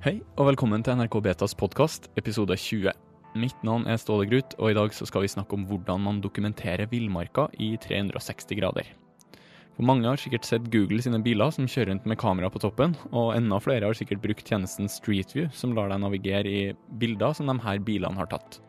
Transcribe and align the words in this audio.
Hei, 0.00 0.14
og 0.40 0.46
velkommen 0.48 0.80
til 0.80 0.96
NRK 0.96 1.18
Betas 1.20 1.52
podkast, 1.60 2.06
episode 2.16 2.54
20. 2.56 2.88
Mitt 3.36 3.58
navn 3.68 3.82
er 3.84 3.98
Ståle 4.00 4.24
Grut, 4.30 4.54
og 4.56 4.70
i 4.70 4.76
dag 4.78 4.94
skal 4.96 5.26
vi 5.26 5.28
snakke 5.28 5.52
om 5.52 5.66
hvordan 5.68 6.00
man 6.00 6.22
dokumenterer 6.24 6.88
villmarka 6.88 7.44
i 7.60 7.74
360 7.76 8.56
grader. 8.56 8.88
For 9.76 9.84
mange 9.84 10.08
har 10.08 10.16
sikkert 10.16 10.48
sett 10.48 10.70
Google 10.72 11.04
sine 11.04 11.20
biler 11.20 11.52
som 11.52 11.68
kjører 11.68 11.92
rundt 11.92 12.08
med 12.08 12.20
kamera 12.24 12.48
på 12.48 12.64
toppen, 12.64 12.96
og 13.12 13.34
enda 13.36 13.60
flere 13.60 13.92
har 13.92 14.00
sikkert 14.00 14.24
brukt 14.24 14.48
tjenesten 14.48 14.88
Street 14.88 15.36
View, 15.36 15.52
som 15.52 15.76
lar 15.76 15.92
deg 15.92 16.00
navigere 16.00 16.48
i 16.48 16.64
bilder 17.04 17.36
som 17.36 17.52
de 17.52 17.60
her 17.60 17.84
bilene 17.84 18.16
har 18.24 18.32
tatt. 18.32 18.62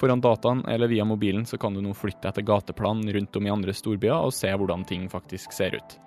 Foran 0.00 0.24
dataen 0.24 0.64
eller 0.64 0.88
via 0.88 1.04
mobilen 1.04 1.44
så 1.44 1.60
kan 1.60 1.76
du 1.76 1.84
nå 1.84 1.92
flytte 1.92 2.32
etter 2.32 2.48
gateplan 2.48 3.04
rundt 3.04 3.36
om 3.36 3.44
i 3.44 3.52
andre 3.52 3.76
storbyer 3.76 4.16
og 4.16 4.32
se 4.32 4.48
hvordan 4.48 4.88
ting 4.88 5.10
faktisk 5.12 5.52
ser 5.52 5.76
ut. 5.76 6.00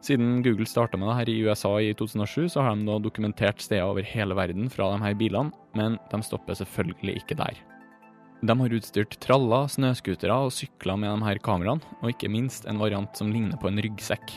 Siden 0.00 0.38
Google 0.42 0.64
starta 0.64 0.96
med 0.96 1.10
det 1.10 1.16
her 1.18 1.28
i 1.28 1.40
USA 1.44 1.74
i 1.84 1.90
2007, 1.92 2.48
så 2.54 2.62
har 2.64 2.76
de 2.76 2.86
nå 2.86 2.96
dokumentert 3.04 3.60
steder 3.60 3.84
over 3.84 4.06
hele 4.06 4.36
verden 4.36 4.70
fra 4.72 4.88
de 4.94 5.02
her 5.02 5.16
bilene, 5.18 5.52
men 5.76 5.98
de 6.08 6.22
stopper 6.24 6.56
selvfølgelig 6.56 7.18
ikke 7.20 7.36
der. 7.36 7.58
De 8.40 8.56
har 8.56 8.72
utstyrt 8.72 9.18
traller, 9.20 9.68
snøscootere 9.68 10.38
og 10.46 10.54
sykler 10.56 10.96
med 10.96 11.12
de 11.12 11.28
her 11.28 11.40
kameraene, 11.44 11.84
og 12.00 12.14
ikke 12.14 12.32
minst 12.32 12.64
en 12.64 12.80
variant 12.80 13.12
som 13.18 13.28
ligner 13.28 13.60
på 13.60 13.68
en 13.68 13.82
ryggsekk. 13.84 14.32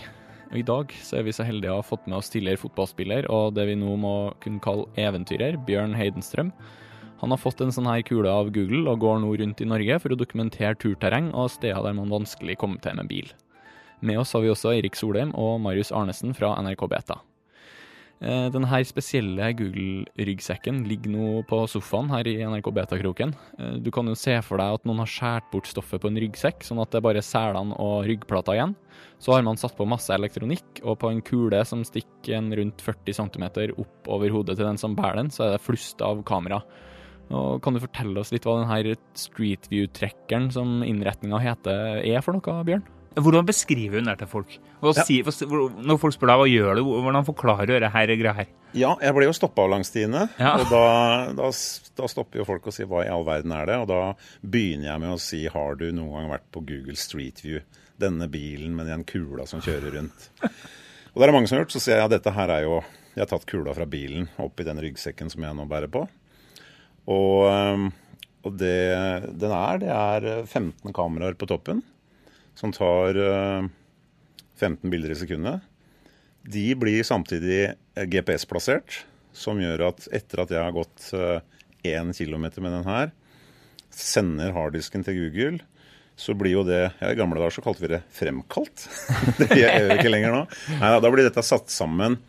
Og 0.51 0.59
I 0.59 0.65
dag 0.67 0.91
så 0.99 1.17
er 1.17 1.23
vi 1.25 1.33
så 1.33 1.45
heldige 1.47 1.71
å 1.71 1.79
ha 1.79 1.85
fått 1.87 2.03
med 2.05 2.19
oss 2.19 2.29
tidligere 2.29 2.61
fotballspiller 2.61 3.25
og 3.31 3.55
det 3.55 3.65
vi 3.71 3.77
nå 3.79 3.95
må 3.97 4.15
kunne 4.43 4.61
kalle 4.61 4.85
eventyrer, 4.99 5.55
Bjørn 5.65 5.95
Heidenstrøm. 5.97 6.51
Han 7.23 7.31
har 7.31 7.39
fått 7.39 7.63
en 7.63 7.71
sånn 7.71 7.87
her 7.87 8.03
kule 8.05 8.27
av 8.27 8.51
Google 8.53 8.83
og 8.91 8.99
går 9.01 9.23
nå 9.23 9.31
rundt 9.39 9.63
i 9.63 9.69
Norge 9.71 9.97
for 10.03 10.13
å 10.13 10.19
dokumentere 10.19 10.75
turterreng 10.75 11.31
og 11.31 11.49
steder 11.55 11.87
der 11.87 11.95
man 11.97 12.11
vanskelig 12.11 12.59
kommer 12.59 12.83
til 12.83 12.99
med 12.99 13.07
bil. 13.07 13.31
Med 14.03 14.19
oss 14.19 14.33
har 14.35 14.43
vi 14.43 14.51
også 14.51 14.73
Eirik 14.73 14.97
Solheim 14.99 15.31
og 15.39 15.61
Marius 15.63 15.93
Arnesen 15.95 16.35
fra 16.35 16.53
NRK 16.59 16.89
Beta. 16.91 17.21
Eh, 18.23 18.47
Denne 18.53 18.79
spesielle 18.87 19.49
Google-ryggsekken 19.59 20.83
ligger 20.87 21.11
nå 21.11 21.27
på 21.47 21.57
sofaen 21.71 22.11
her 22.11 22.27
i 22.27 22.37
NRK 22.43 22.69
Beta-kroken. 22.75 23.33
Eh, 23.59 23.77
Du 23.83 23.91
kan 23.91 24.07
jo 24.07 24.15
se 24.15 24.35
for 24.41 24.59
deg 24.59 24.75
at 24.77 24.85
noen 24.87 25.01
har 25.03 25.11
skåret 25.11 25.49
bort 25.51 25.67
stoffet 25.67 25.99
på 26.03 26.07
en 26.11 26.19
ryggsekk, 26.19 26.63
sånn 26.63 26.81
at 26.83 26.91
det 26.91 26.99
er 27.01 27.07
bare 27.07 27.23
selene 27.23 27.75
og 27.79 28.05
ryggplata 28.07 28.55
igjen. 28.55 28.75
Så 29.19 29.33
har 29.35 29.43
man 29.43 29.59
satt 29.59 29.75
på 29.75 29.87
masse 29.87 30.11
elektronikk, 30.11 30.83
og 30.83 30.99
på 30.99 31.11
en 31.11 31.21
kule 31.21 31.63
som 31.65 31.83
stikker 31.83 32.37
en 32.37 32.51
rundt 32.55 32.79
40 32.83 33.13
cm 33.13 33.45
opp 33.79 34.07
over 34.07 34.29
hodet 34.29 34.57
til 34.57 34.67
den 34.67 34.77
som 34.79 34.95
bærer 34.95 35.15
den, 35.23 35.29
så 35.31 35.47
er 35.47 35.51
det 35.57 35.63
flust 35.63 36.01
av 36.01 36.23
kamera. 36.23 36.61
Og 37.31 37.61
kan 37.63 37.73
du 37.73 37.79
fortelle 37.79 38.19
oss 38.19 38.31
litt 38.31 38.43
hva 38.43 38.59
denne 38.61 38.95
Street 39.15 39.67
View-trekkeren 39.71 40.51
som 40.51 40.81
innretninga 40.83 41.39
heter, 41.39 42.03
er 42.03 42.21
for 42.21 42.35
noe, 42.35 42.63
Bjørn? 42.67 42.83
Hvordan 43.13 43.45
beskriver 43.45 43.99
hun 43.99 44.09
det 44.09 44.15
til 44.23 44.29
folk? 44.29 44.55
Ja. 44.81 45.03
si, 45.05 45.19
når 45.21 45.99
folk 46.01 46.15
spør 46.15 46.31
deg 46.31 46.39
hva 46.41 46.47
gjør 46.49 46.79
du, 46.79 46.81
hvordan 46.89 47.27
forklarer 47.27 47.69
du 47.69 47.73
dette 47.75 48.17
greia 48.17 48.33
her? 48.39 48.49
Ja, 48.73 48.95
jeg 48.97 49.13
ble 49.13 49.27
jo 49.27 49.35
stoppa 49.37 49.67
av 49.67 49.69
langs 49.75 49.91
stiene. 49.91 50.25
Ja. 50.41 50.55
Og 50.57 50.71
da, 50.71 50.85
da, 51.37 51.51
da 51.99 52.09
stopper 52.09 52.41
jo 52.41 52.47
folk 52.47 52.65
og 52.69 52.73
sier 52.73 52.89
hva 52.89 53.03
i 53.05 53.11
all 53.13 53.25
verden 53.27 53.53
er 53.53 53.69
det? 53.69 53.77
Og 53.83 53.87
da 53.91 53.99
begynner 54.41 54.89
jeg 54.89 55.03
med 55.03 55.13
å 55.13 55.21
si 55.21 55.43
har 55.53 55.77
du 55.77 55.85
noen 55.91 56.15
gang 56.15 56.33
vært 56.33 56.47
på 56.55 56.65
Google 56.65 56.97
Street 56.99 57.43
View? 57.45 57.61
Denne 58.01 58.25
bilen 58.27 58.73
med 58.73 58.89
den 58.89 59.05
kula 59.05 59.45
som 59.45 59.61
kjører 59.61 59.93
rundt. 59.99 60.25
Og 60.41 61.21
det 61.21 61.21
er 61.21 61.29
det 61.29 61.35
mange 61.35 61.47
som 61.47 61.59
har 61.59 61.67
gjort. 61.67 61.75
Så 61.75 61.83
sier 61.83 61.99
jeg 61.99 62.07
ja, 62.07 62.09
dette 62.09 62.33
her 62.33 62.49
er 62.49 62.65
jo 62.65 62.79
Jeg 63.13 63.21
har 63.21 63.29
tatt 63.29 63.45
kula 63.45 63.75
fra 63.77 63.85
bilen 63.85 64.25
oppi 64.41 64.65
den 64.65 64.81
ryggsekken 64.81 65.29
som 65.29 65.45
jeg 65.45 65.53
nå 65.53 65.67
bærer 65.69 65.91
på. 65.93 66.01
Og, 67.13 67.89
og 68.41 68.55
det 68.57 68.77
den 69.37 69.53
er, 69.53 69.81
det 69.83 69.93
er 69.93 70.27
15 70.47 70.95
kameraer 70.97 71.37
på 71.37 71.45
toppen 71.51 71.83
som 72.59 72.73
tar 72.75 73.17
øh, 73.17 73.69
15 74.59 74.89
bilder 74.91 75.13
i 75.13 75.19
sekundet. 75.19 75.65
De 76.43 76.67
blir 76.75 77.05
samtidig 77.07 77.61
eh, 77.71 78.07
GPS-plassert, 78.09 79.03
som 79.33 79.61
gjør 79.61 79.87
at 79.89 80.07
etter 80.13 80.43
at 80.43 80.53
jeg 80.53 80.61
har 80.61 80.75
gått 80.75 81.07
én 81.83 82.11
kilometer 82.13 82.61
med 82.61 82.75
den 82.75 82.85
her, 82.85 83.13
sender 83.89 84.53
harddisken 84.53 85.05
til 85.05 85.17
Google, 85.17 85.63
så 86.15 86.35
blir 86.37 86.53
jo 86.53 86.61
det 86.67 86.81
ja, 86.99 87.09
I 87.09 87.17
gamle 87.17 87.39
dager 87.41 87.55
så 87.55 87.63
kalte 87.65 87.81
vi 87.81 87.89
det 87.95 88.03
fremkalt. 88.13 88.85
det 89.39 89.49
gjør 89.57 89.87
vi 89.89 89.97
ikke 89.97 90.13
lenger 90.13 90.35
nå. 90.35 90.43
Nei, 90.77 90.93
da 91.01 91.11
blir 91.13 91.25
dette 91.25 91.45
satt 91.45 91.73
sammen 91.73 92.19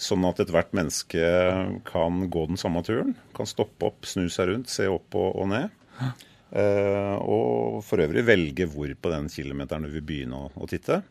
sånn 0.00 0.24
at 0.28 0.40
ethvert 0.40 0.72
menneske 0.76 1.20
kan 1.88 2.24
gå 2.32 2.46
den 2.48 2.60
samme 2.60 2.82
turen. 2.86 3.14
Kan 3.36 3.48
stoppe 3.48 3.90
opp, 3.90 4.08
snu 4.08 4.28
seg 4.32 4.52
rundt, 4.52 4.72
se 4.72 4.88
opp 4.88 5.16
og, 5.18 5.34
og 5.42 5.50
ned. 5.52 5.72
Eh, 6.50 7.16
og 7.20 7.80
for 7.86 8.02
øvrig 8.02 8.24
velge 8.26 8.66
hvor 8.70 8.90
på 8.94 9.12
den 9.12 9.28
kilometeren 9.30 9.86
du 9.86 9.92
vil 9.94 10.06
begynne 10.06 10.46
å, 10.46 10.50
å 10.54 10.68
titte. 10.70 11.02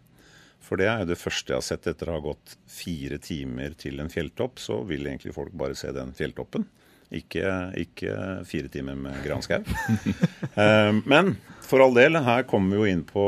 For 0.63 0.79
det 0.79 0.89
er 0.91 1.03
jo 1.03 1.11
det 1.13 1.19
første 1.19 1.53
jeg 1.53 1.61
har 1.61 1.65
sett 1.65 1.87
etter 1.89 2.09
å 2.09 2.17
ha 2.17 2.23
gått 2.23 2.57
fire 2.69 3.17
timer 3.23 3.77
til 3.79 4.01
en 4.03 4.11
fjelltopp. 4.11 4.59
Så 4.61 4.81
vil 4.89 5.07
egentlig 5.07 5.35
folk 5.37 5.55
bare 5.55 5.77
se 5.79 5.93
den 5.95 6.11
fjelltoppen. 6.17 6.67
Ikke, 7.09 7.71
ikke 7.79 8.11
fire 8.45 8.69
timer 8.69 8.99
med 8.99 9.23
granskau. 9.25 9.63
Eh, 10.59 10.91
men 11.07 11.35
for 11.63 11.79
all 11.83 11.93
del, 11.95 12.17
her 12.25 12.43
kommer 12.49 12.73
vi 12.73 12.79
jo 12.81 12.91
inn 12.91 13.03
på 13.07 13.25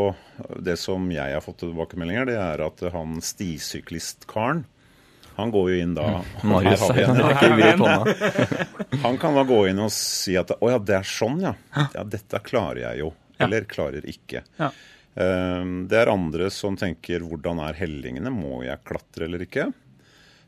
det 0.60 0.74
som 0.82 1.06
jeg 1.14 1.32
har 1.32 1.44
fått 1.46 1.62
tilbakemeldinger. 1.62 2.28
Det 2.28 2.38
er 2.42 2.64
at 2.66 2.82
han 2.92 3.22
stisyklistkaren 3.24 4.66
han 5.42 5.52
går 5.54 5.68
jo 5.74 5.82
inn 5.84 5.96
da 5.98 6.06
Marius 6.48 6.84
Her 6.88 7.10
har 7.12 7.56
vi 7.58 7.66
han 7.66 7.82
en- 7.82 9.20
kan 9.22 9.36
da 9.38 9.44
gå 9.48 9.60
inn 9.70 9.82
og 9.84 9.92
si 9.96 10.36
at 10.40 10.54
å 10.58 10.70
ja, 10.72 10.80
det 10.80 10.96
er 11.02 11.08
sånn, 11.08 11.42
ja. 11.44 11.54
Ja, 11.76 12.04
dette 12.08 12.40
klarer 12.46 12.84
jeg 12.86 13.04
jo. 13.04 13.12
Eller 13.42 13.66
klarer 13.70 14.06
ikke. 14.06 14.44
Ja. 14.62 14.70
Um, 15.12 15.88
det 15.92 15.98
er 16.00 16.12
andre 16.14 16.48
som 16.54 16.78
tenker 16.80 17.24
hvordan 17.28 17.60
er 17.66 17.76
hellingene, 17.82 18.32
må 18.32 18.62
jeg 18.64 18.80
klatre 18.88 19.26
eller 19.28 19.44
ikke? 19.44 19.66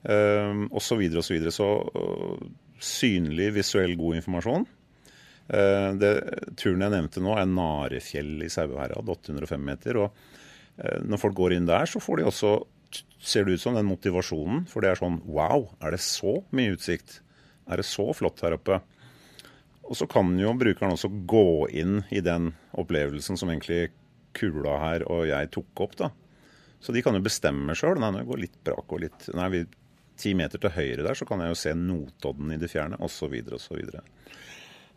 Um, 0.03 0.67
og 0.71 0.83
så 0.83 0.95
videre 0.99 1.19
og 1.23 1.27
så 1.27 1.35
videre. 1.35 1.51
Så 1.55 1.67
uh, 1.67 2.45
synlig, 2.83 3.49
visuell, 3.57 3.95
god 3.99 4.19
informasjon. 4.21 4.67
Uh, 5.49 5.89
det, 5.99 6.13
turen 6.59 6.85
jeg 6.85 6.93
nevnte 6.95 7.23
nå 7.23 7.35
er 7.39 7.49
Narefjell 7.49 8.45
i 8.45 8.51
Sauherad, 8.51 9.09
805 9.15 9.65
meter. 9.71 9.99
og 10.05 10.13
uh, 10.79 10.99
når 11.03 11.21
folk 11.25 11.37
går 11.41 11.57
inn 11.57 11.67
der, 11.69 11.89
så 11.89 11.99
får 12.03 12.21
de 12.21 12.29
også, 12.31 12.53
ser 13.23 13.45
det 13.47 13.57
ut 13.57 13.63
som, 13.63 13.77
den 13.77 13.87
motivasjonen. 13.87 14.65
For 14.71 14.83
det 14.83 14.93
er 14.93 14.99
sånn 14.99 15.21
wow, 15.25 15.69
er 15.83 15.95
det 15.95 16.01
så 16.03 16.41
mye 16.55 16.75
utsikt? 16.75 17.21
Er 17.71 17.79
det 17.79 17.87
så 17.87 18.09
flott 18.15 18.43
her 18.43 18.57
oppe? 18.57 18.81
Og 19.83 19.97
så 19.99 20.07
kan 20.07 20.31
jo 20.39 20.53
brukeren 20.55 20.95
også 20.95 21.09
gå 21.27 21.69
inn 21.75 22.01
i 22.11 22.21
den 22.23 22.51
opplevelsen 22.79 23.39
som 23.39 23.51
egentlig 23.51 23.91
kula 24.35 24.77
her 24.81 25.05
og 25.11 25.27
jeg 25.29 25.51
tok 25.53 25.83
opp, 25.85 25.95
da. 25.99 26.09
Så 26.83 26.91
de 26.95 27.03
kan 27.03 27.15
jo 27.15 27.23
bestemme 27.23 27.75
sjøl. 27.77 27.99
Nei, 28.01 28.11
nå 28.11 28.25
går 28.27 28.41
litt 28.41 28.59
brak 28.65 28.91
og 28.91 29.03
litt 29.05 29.27
Nei, 29.37 29.47
vi, 29.53 29.63
ti 30.19 30.33
meter 30.35 30.59
til 30.61 30.73
høyre 30.75 31.05
der, 31.05 31.15
så 31.15 31.27
kan 31.27 31.43
jeg 31.43 31.53
jo 31.53 31.59
se 31.59 31.75
Notodden 31.79 32.51
i 32.55 32.59
det 32.59 32.69
fjerne, 32.71 32.99
osv., 33.03 33.37
osv. 33.55 33.79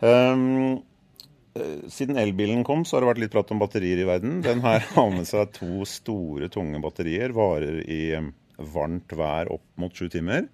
Um, 0.02 0.82
siden 1.92 2.18
elbilen 2.20 2.64
kom, 2.66 2.84
så 2.86 2.96
har 2.96 3.04
det 3.04 3.10
vært 3.12 3.22
litt 3.24 3.32
prat 3.34 3.50
om 3.54 3.60
batterier 3.62 4.02
i 4.02 4.08
verden. 4.08 4.40
Den 4.44 4.62
her 4.64 4.84
har 4.94 5.10
med 5.16 5.26
seg 5.28 5.52
to 5.56 5.84
store, 5.88 6.48
tunge 6.52 6.80
batterier. 6.84 7.34
Varer 7.36 7.80
i 7.84 8.00
eh, 8.18 8.28
varmt 8.74 9.12
vær 9.16 9.50
opp 9.54 9.64
mot 9.80 9.94
sju 9.96 10.08
timer. 10.12 10.46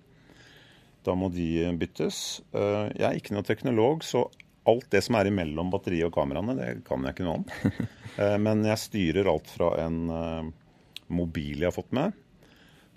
Da 1.02 1.14
må 1.18 1.28
de 1.34 1.66
byttes. 1.80 2.40
Eh, 2.54 2.92
Jeg 2.98 3.06
er 3.08 3.18
ikke 3.18 3.34
noen 3.36 3.48
teknolog, 3.48 4.04
så 4.06 4.26
alt 4.70 4.86
det 4.94 5.00
som 5.02 5.16
er 5.18 5.26
imellom 5.32 5.72
batteriet 5.72 6.06
og 6.06 6.14
kameraene, 6.14 6.54
det 6.54 6.68
kan 6.86 7.02
jeg 7.02 7.16
ikke 7.16 7.26
noe 7.28 7.40
om. 7.42 7.46
Eh, 8.12 8.34
Men 8.36 8.60
jeg 8.68 8.76
styrer 8.76 9.24
alt 9.30 9.48
fra 9.48 9.70
en 9.86 9.94
eh, 10.12 10.48
mobil 11.16 11.62
jeg 11.62 11.70
har 11.70 11.72
fått 11.72 11.94
med. 11.96 12.12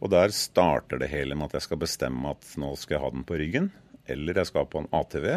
Og 0.03 0.09
der 0.11 0.33
starter 0.35 0.99
det 0.99 1.07
hele 1.07 1.37
med 1.39 1.47
at 1.47 1.55
jeg 1.55 1.63
skal 1.69 1.79
bestemme 1.79 2.33
at 2.33 2.49
nå 2.59 2.73
skal 2.75 2.97
jeg 2.97 3.03
ha 3.05 3.11
den 3.13 3.23
på 3.23 3.37
ryggen. 3.39 3.69
Eller 4.11 4.35
jeg 4.41 4.49
skal 4.49 4.67
på 4.67 4.81
en 4.83 4.89
ATV. 4.91 5.29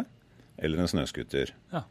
Eller 0.58 0.82
en 0.82 0.90
snøscooter. 0.90 1.52
Ja. 1.70 1.84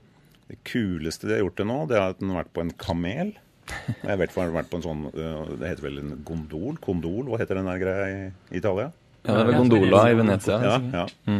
Det 0.47 0.57
kuleste 0.63 1.27
de 1.27 1.35
har 1.35 1.43
gjort 1.43 1.57
til 1.59 1.67
nå, 1.67 1.77
det 1.89 1.97
er 1.99 2.05
at 2.13 2.19
den 2.21 2.31
har 2.31 2.43
vært 2.43 2.53
på 2.55 2.63
en 2.63 2.71
kamel. 2.79 3.33
Jeg 3.67 4.19
vet 4.21 4.31
den 4.31 4.43
har 4.45 4.53
vært 4.55 4.69
på 4.71 4.77
en 4.79 4.85
sånn 4.85 5.01
Det 5.11 5.67
heter 5.67 5.83
vel 5.83 5.97
en 5.99 6.13
gondol? 6.23 6.77
Kondol? 6.79 7.25
Hva 7.27 7.39
heter 7.41 7.59
den 7.59 7.67
der 7.67 7.81
greia 7.81 8.05
i 8.07 8.59
Italia? 8.61 8.91
Ja, 9.27 9.33
det 9.33 9.41
er 9.41 9.49
vel 9.49 9.57
gondola 9.59 10.03
i 10.07 10.15
Venezia. 10.15 10.59
Ja, 10.63 10.77
ja. 11.01 11.39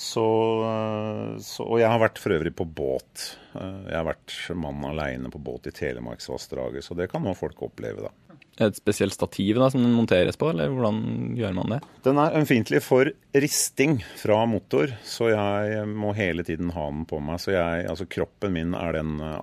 Så, 0.00 0.24
øh, 0.64 1.36
så, 1.44 1.66
og 1.68 1.78
jeg 1.78 1.90
har 1.92 2.00
vært 2.00 2.18
for 2.18 2.32
øvrig 2.32 2.54
på 2.56 2.64
båt. 2.64 3.36
Øh, 3.54 3.84
Jeg 3.90 3.96
har 4.00 4.06
vært 4.08 4.34
mann 4.56 4.82
aleine 4.88 5.30
på 5.30 5.38
båt 5.44 5.68
i 5.68 5.74
Telemarksvassdraget, 5.76 6.82
så 6.86 6.96
det 6.96 7.10
kan 7.12 7.22
nå 7.22 7.34
folk 7.36 7.60
oppleve, 7.68 8.08
da. 8.08 8.29
Et 8.60 8.76
spesielt 8.76 9.14
stativ 9.16 9.56
da, 9.56 9.70
som 9.72 9.80
den 9.80 9.94
monteres 9.96 10.36
på, 10.36 10.50
eller 10.52 10.68
hvordan 10.74 11.32
gjør 11.38 11.54
man 11.56 11.72
det? 11.72 11.78
Den 12.04 12.18
er 12.20 12.34
ømfintlig 12.36 12.82
for 12.84 13.08
risting 13.32 13.98
fra 14.20 14.42
motor, 14.50 14.92
så 15.06 15.30
jeg 15.32 15.86
må 15.88 16.12
hele 16.18 16.44
tiden 16.44 16.72
ha 16.76 16.84
den 16.92 17.06
på 17.08 17.22
meg. 17.24 17.40
Så 17.40 17.54
jeg, 17.54 17.86
altså 17.88 18.04
kroppen 18.10 18.52
min 18.52 18.74
er 18.76 18.98
den 18.98 19.14
øh, 19.24 19.38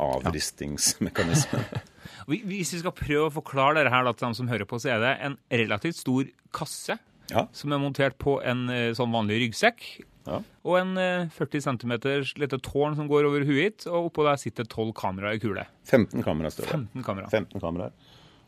avristingsmekanismen. 0.62 1.64
Ja. 1.74 1.82
Hvis 2.28 2.74
vi 2.76 2.82
skal 2.82 2.92
prøve 2.96 3.30
å 3.30 3.34
forklare 3.34 3.80
dette 3.80 3.94
her 3.94 4.04
da, 4.06 4.14
til 4.14 4.28
dem 4.28 4.36
som 4.38 4.50
hører 4.52 4.68
på, 4.70 4.80
så 4.84 4.92
er 4.98 5.02
det 5.04 5.14
en 5.26 5.38
relativt 5.64 5.98
stor 6.02 6.28
kasse 6.56 6.98
Ja. 7.32 7.48
som 7.52 7.74
er 7.76 7.82
montert 7.84 8.16
på 8.24 8.38
en 8.48 8.68
eh, 8.72 8.92
sånn 8.96 9.12
vanlig 9.12 9.42
ryggsekk. 9.46 9.82
Ja. 10.28 10.42
Og 10.68 10.78
en 10.80 10.94
eh, 11.00 11.26
40 11.36 11.64
cm 11.66 11.94
lite 12.40 12.60
tårn 12.64 12.96
som 13.00 13.08
går 13.10 13.28
over 13.30 13.44
huet 13.48 13.64
hit, 13.64 13.88
og 13.90 14.10
oppå 14.12 14.24
der 14.28 14.40
sitter 14.40 14.68
12 14.68 14.94
kameraer 15.00 15.40
i 15.40 15.42
kule. 15.44 15.66
15 15.88 16.24
kameraer 16.24 16.54
står 16.56 16.68
det. 16.70 16.78
15 16.78 17.04
kameraer. 17.08 17.32
15 17.34 17.64
kameraer. 17.64 17.96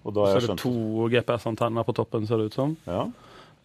Og 0.06 0.14
Så 0.16 0.26
er 0.30 0.40
det 0.40 0.48
skjønt 0.48 0.62
to 0.64 1.10
GPS-antenner 1.12 1.84
på 1.88 1.96
toppen, 1.98 2.28
ser 2.28 2.38
det 2.38 2.52
ut 2.52 2.54
som. 2.60 2.78
ja. 2.88 3.08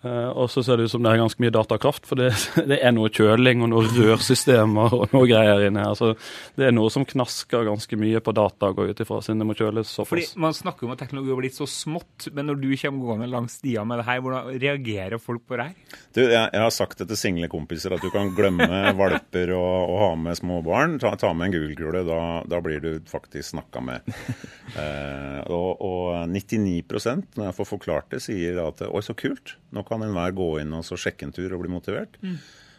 Eh, 0.05 0.31
og 0.37 0.51
så 0.53 0.61
ser 0.65 0.77
det 0.77 0.89
ut 0.89 0.93
som 0.93 1.05
det 1.05 1.15
er 1.15 1.21
ganske 1.23 1.41
mye 1.41 1.53
datakraft, 1.55 2.05
for 2.09 2.21
det, 2.21 2.31
det 2.71 2.77
er 2.85 2.93
noe 2.93 3.09
kjøling 3.13 3.63
og 3.65 3.71
noe 3.73 3.89
rørsystemer 3.89 4.97
og 4.99 5.15
noe 5.15 5.29
greier 5.31 5.65
inni 5.69 5.81
her. 5.81 5.97
Så 5.97 6.13
det 6.59 6.69
er 6.69 6.75
noe 6.77 6.93
som 6.93 7.07
knasker 7.09 7.65
ganske 7.71 7.99
mye 8.01 8.21
på 8.25 8.35
data, 8.37 8.73
går 8.77 8.93
ut 8.93 9.05
ifra, 9.05 9.21
siden 9.25 9.41
det 9.41 9.49
må 9.49 9.57
kjøles 9.59 9.95
Fordi. 10.05 10.27
Man 10.41 10.57
snakker 10.57 10.87
om 10.87 10.95
at 10.95 11.01
teknologi 11.01 11.33
har 11.33 11.41
blitt 11.41 11.57
så 11.57 11.69
smått, 11.71 12.29
men 12.37 12.51
når 12.51 12.61
du 12.61 12.69
kommer 12.83 13.09
gående 13.09 13.31
langs 13.33 13.59
stia 13.61 13.85
med 13.89 14.03
det 14.03 14.09
her, 14.11 14.21
hvordan 14.25 14.53
reagerer 14.61 15.23
folk 15.23 15.47
på 15.49 15.59
det 15.61 15.69
her? 15.71 15.99
Du, 16.13 16.21
jeg, 16.23 16.43
jeg 16.43 16.63
har 16.67 16.75
sagt 16.75 17.01
det 17.01 17.09
til 17.11 17.21
single 17.21 17.49
kompiser 17.53 17.97
at 17.97 18.05
du 18.05 18.11
kan 18.13 18.35
glemme 18.37 18.69
valper 19.01 19.55
og, 19.57 19.95
og 19.95 20.03
ha 20.03 20.11
med 20.21 20.41
små 20.41 20.61
barn. 20.67 20.99
Ta, 21.03 21.15
ta 21.21 21.33
med 21.33 21.49
en 21.49 21.57
Google-kule, 21.57 22.05
da, 22.09 22.21
da 22.51 22.61
blir 22.65 22.85
du 22.85 22.93
faktisk 23.11 23.55
snakka 23.55 23.85
med. 23.85 24.15
Eh, 24.75 25.41
og, 25.53 25.83
og 25.85 26.31
99% 26.33 27.37
når 27.37 27.45
jeg 27.45 27.55
får 27.59 27.67
forklart 27.69 28.09
det, 28.11 28.19
sier 28.25 28.57
at 28.65 28.81
oi, 28.89 29.03
så 29.05 29.15
kult. 29.15 29.53
Nå 29.77 29.85
kan 29.87 29.94
enhver 30.03 30.35
gå 30.35 30.49
inn 30.63 30.75
og 30.75 30.83
så 30.85 30.99
sjekke 30.99 31.29
en 31.29 31.35
tur 31.37 31.53
og 31.55 31.63
bli 31.63 31.71
motivert. 31.71 32.19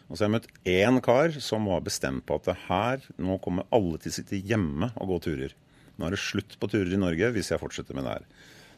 Og 0.06 0.14
så 0.14 0.24
har 0.24 0.28
jeg 0.28 0.34
møtt 0.36 0.50
én 0.70 1.00
kar 1.02 1.32
som 1.42 1.64
var 1.66 1.80
bestemt 1.86 2.26
på 2.28 2.36
at 2.36 2.44
det 2.50 2.56
her, 2.68 3.06
nå 3.18 3.38
kommer 3.42 3.66
alle 3.74 3.98
til 3.98 4.12
å 4.12 4.16
sitte 4.18 4.38
hjemme 4.38 4.92
og 4.94 5.14
gå 5.14 5.18
turer. 5.30 5.54
Nå 5.96 6.06
er 6.06 6.14
det 6.14 6.20
slutt 6.22 6.58
på 6.60 6.68
turer 6.70 6.92
i 6.92 7.00
Norge 7.00 7.32
hvis 7.34 7.50
jeg 7.50 7.62
fortsetter 7.62 7.96
med 7.96 8.06
det 8.06 8.18
her. 8.18 8.26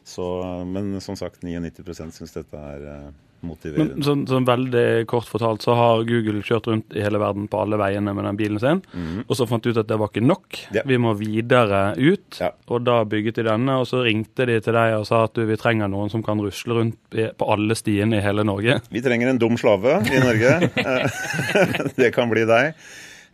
Så, 0.07 0.25
men 0.65 0.95
som 1.03 1.17
sagt, 1.19 1.43
99% 1.43 2.15
syns 2.15 2.33
dette 2.33 2.57
er 2.57 3.11
eh, 3.41 3.47
Men 3.47 3.49
motiverende. 3.51 4.03
sånn, 4.05 4.25
sånn 4.27 4.45
veldig 4.47 5.05
kort 5.07 5.25
fortalt 5.29 5.61
så 5.63 5.75
har 5.75 6.03
Google 6.03 6.41
kjørt 6.43 6.67
rundt 6.67 6.95
i 6.95 7.01
hele 7.01 7.19
verden 7.21 7.47
på 7.47 7.61
alle 7.61 7.77
veiene 7.79 8.13
med 8.13 8.25
den 8.25 8.37
bilen 8.37 8.59
sin, 8.59 8.81
og 9.27 9.35
så 9.35 9.47
fant 9.47 9.63
de 9.63 9.69
ut 9.71 9.77
at 9.77 9.87
det 9.87 9.97
var 9.99 10.09
ikke 10.11 10.25
nok. 10.25 10.59
Ja. 10.75 10.81
Vi 10.85 10.97
må 10.97 11.13
videre 11.17 11.95
ut, 11.97 12.39
Ja. 12.39 12.51
og 12.67 12.83
da 12.83 13.03
bygget 13.05 13.35
de 13.35 13.43
denne, 13.43 13.79
og 13.79 13.87
så 13.87 14.03
ringte 14.03 14.45
de 14.45 14.59
til 14.59 14.73
deg 14.73 14.95
og 14.99 15.05
sa 15.07 15.23
at 15.23 15.33
du, 15.33 15.45
vi 15.45 15.55
trenger 15.55 15.87
noen 15.89 16.09
som 16.11 16.21
kan 16.23 16.39
rusle 16.39 16.73
rundt 16.75 16.97
på 17.37 17.51
alle 17.51 17.75
stiene 17.75 18.17
i 18.17 18.21
hele 18.21 18.43
Norge. 18.43 18.81
Vi 18.91 19.01
trenger 19.01 19.29
en 19.29 19.37
dum 19.39 19.55
slave 19.57 19.99
i 20.11 20.19
Norge. 20.19 20.69
Det 21.99 22.11
kan 22.15 22.29
bli 22.29 22.45
deg. 22.49 22.73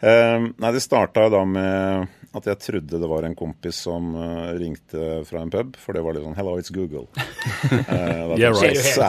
Eh, 0.01 0.39
Nei, 0.59 0.71
Det 0.75 0.81
starta 0.83 1.29
da 1.31 1.43
med 1.45 2.07
at 2.35 2.47
jeg 2.49 2.59
trodde 2.61 2.99
det 3.01 3.09
var 3.09 3.25
en 3.27 3.35
kompis 3.37 3.77
som 3.85 4.11
eh, 4.19 4.53
ringte 4.59 5.23
fra 5.27 5.41
en 5.43 5.51
pub, 5.53 5.75
for 5.79 5.95
det 5.95 6.03
var 6.05 6.15
litt 6.15 6.25
sånn 6.25 6.35
'Hello, 6.37 6.57
it's 6.59 6.71
Google'. 6.73 7.07
uh, 7.15 8.35
Yeah, 8.35 8.53
right. 8.59 8.77
"Så 8.77 9.01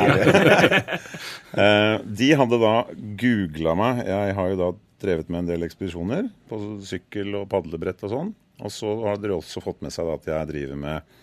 uh. 1.56 1.96
De 2.20 2.28
hadde 2.40 2.58
da 2.62 2.74
googla 3.18 3.74
meg. 3.78 4.04
Jeg 4.06 4.36
har 4.38 4.50
jo 4.52 4.60
da 4.60 4.70
drevet 5.02 5.28
med 5.28 5.44
en 5.44 5.50
del 5.50 5.66
ekspedisjoner 5.66 6.28
på 6.48 6.60
sykkel 6.86 7.34
og 7.42 7.48
padlebrett 7.52 8.04
og 8.06 8.12
sånn. 8.12 8.30
Og 8.64 8.72
så 8.72 8.92
har 9.04 9.18
dere 9.20 9.36
også 9.36 9.60
fått 9.64 9.82
med 9.84 9.92
seg 9.92 10.08
da 10.08 10.14
at 10.16 10.30
jeg 10.30 10.50
driver 10.52 10.80
med 10.80 11.18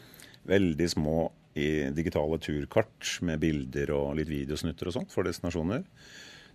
veldig 0.50 0.90
små 0.92 1.32
i 1.58 1.90
digitale 1.94 2.40
turkart 2.42 3.18
med 3.26 3.42
bilder 3.42 3.94
og 3.94 4.16
litt 4.18 4.30
videosnutter 4.30 4.90
og 4.90 4.96
sånt 4.98 5.14
for 5.14 5.26
destinasjoner. 5.28 5.84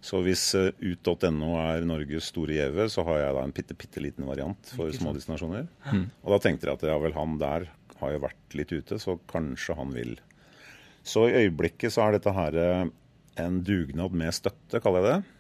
Så 0.05 0.21
hvis 0.23 0.43
eh, 0.55 0.71
ut.no 0.79 1.57
er 1.59 1.87
Norges 1.89 2.31
store 2.31 2.55
gjeve, 2.55 2.87
så 2.93 3.03
har 3.09 3.19
jeg 3.23 3.35
da 3.35 3.43
en 3.45 3.55
bitte, 3.57 3.75
bitte 3.79 4.03
liten 4.03 4.29
variant 4.29 4.71
for 4.77 4.93
små 4.95 5.13
destinasjoner. 5.17 5.67
Og 6.23 6.35
da 6.35 6.39
tenkte 6.45 6.69
jeg 6.69 6.79
at 6.79 6.87
ja 6.87 6.99
vel, 7.03 7.17
han 7.17 7.39
der 7.41 7.67
har 7.99 8.15
jo 8.15 8.23
vært 8.23 8.55
litt 8.55 8.71
ute, 8.73 9.01
så 9.03 9.17
kanskje 9.31 9.75
han 9.75 9.91
vil. 9.97 10.15
Så 11.03 11.27
i 11.27 11.35
øyeblikket 11.45 11.95
så 11.95 12.05
er 12.07 12.15
dette 12.19 12.35
her 12.37 12.59
eh, 12.63 12.85
en 13.43 13.61
dugnad 13.67 14.15
med 14.19 14.35
støtte, 14.37 14.81
kaller 14.85 15.03
jeg 15.03 15.11
det. 15.11 15.38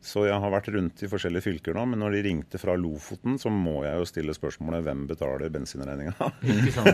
Så 0.00 0.22
jeg 0.24 0.36
har 0.40 0.52
vært 0.52 0.70
rundt 0.72 1.02
i 1.04 1.08
forskjellige 1.12 1.44
fylker 1.44 1.76
nå, 1.76 1.82
men 1.92 2.00
når 2.00 2.14
de 2.16 2.22
ringte 2.24 2.58
fra 2.60 2.72
Lofoten, 2.78 3.36
så 3.38 3.52
må 3.52 3.82
jeg 3.84 3.98
jo 4.00 4.06
stille 4.08 4.34
spørsmålet 4.36 4.84
hvem 4.86 5.02
betaler 5.10 5.52
bensinregninga? 5.52 6.30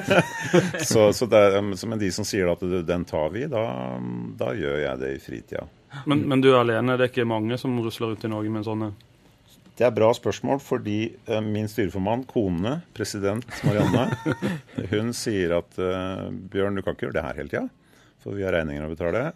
Så, 0.91 1.13
så, 1.15 1.27
det 1.31 1.39
er, 1.39 1.61
men 1.63 2.01
de 2.01 2.09
som 2.15 2.27
sier 2.27 2.51
at 2.51 2.63
du, 2.63 2.81
den 2.87 3.05
tar 3.07 3.31
vi, 3.35 3.45
da, 3.51 3.63
da 4.39 4.51
gjør 4.59 4.79
jeg 4.83 5.01
det 5.03 5.11
i 5.15 5.21
fritida. 5.23 5.65
Men, 6.09 6.25
men 6.29 6.43
du 6.43 6.51
er 6.51 6.61
alene, 6.61 6.97
det 6.99 7.07
er 7.07 7.13
ikke 7.13 7.29
mange 7.29 7.59
som 7.61 7.77
rusler 7.83 8.13
rundt 8.13 8.27
i 8.27 8.31
Norge 8.31 8.53
med 8.53 8.67
sånne? 8.67 8.91
Det 9.77 9.85
er 9.85 9.93
bra 9.93 10.09
spørsmål, 10.17 10.61
fordi 10.65 10.99
eh, 11.29 11.43
min 11.45 11.69
styreformann, 11.69 12.25
kone, 12.29 12.79
president 12.97 13.45
Marianne, 13.67 14.07
hun 14.93 15.13
sier 15.17 15.59
at 15.59 15.79
eh, 15.79 16.27
Bjørn, 16.53 16.79
du 16.79 16.85
kan 16.85 16.97
ikke 16.97 17.09
gjøre 17.09 17.19
det 17.19 17.27
her 17.27 17.41
hele 17.43 17.53
tida, 17.53 17.67
for 18.25 18.39
vi 18.39 18.47
har 18.47 18.57
regninger 18.57 18.87
å 18.87 18.93
betale. 18.93 19.27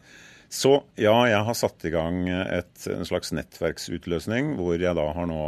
Så 0.50 0.74
ja, 0.98 1.14
jeg 1.30 1.42
har 1.46 1.56
satt 1.56 1.84
i 1.86 1.92
gang 1.94 2.24
et, 2.28 2.72
en 2.90 3.06
slags 3.06 3.30
nettverksutløsning, 3.36 4.56
hvor 4.58 4.74
jeg 4.74 4.96
da 4.98 5.06
har 5.14 5.28
nå 5.30 5.42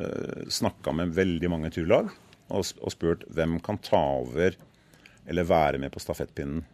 eh, 0.00 0.44
snakka 0.48 0.94
med 0.96 1.12
veldig 1.16 1.50
mange 1.52 1.72
turlag 1.74 2.08
og, 2.48 2.64
og 2.80 2.94
spurt 2.94 3.26
hvem 3.32 3.58
kan 3.64 3.80
ta 3.84 4.00
over 4.22 4.56
eller 5.28 5.46
være 5.46 5.82
med 5.82 5.92
på 5.92 6.00
stafettpinnen. 6.02 6.64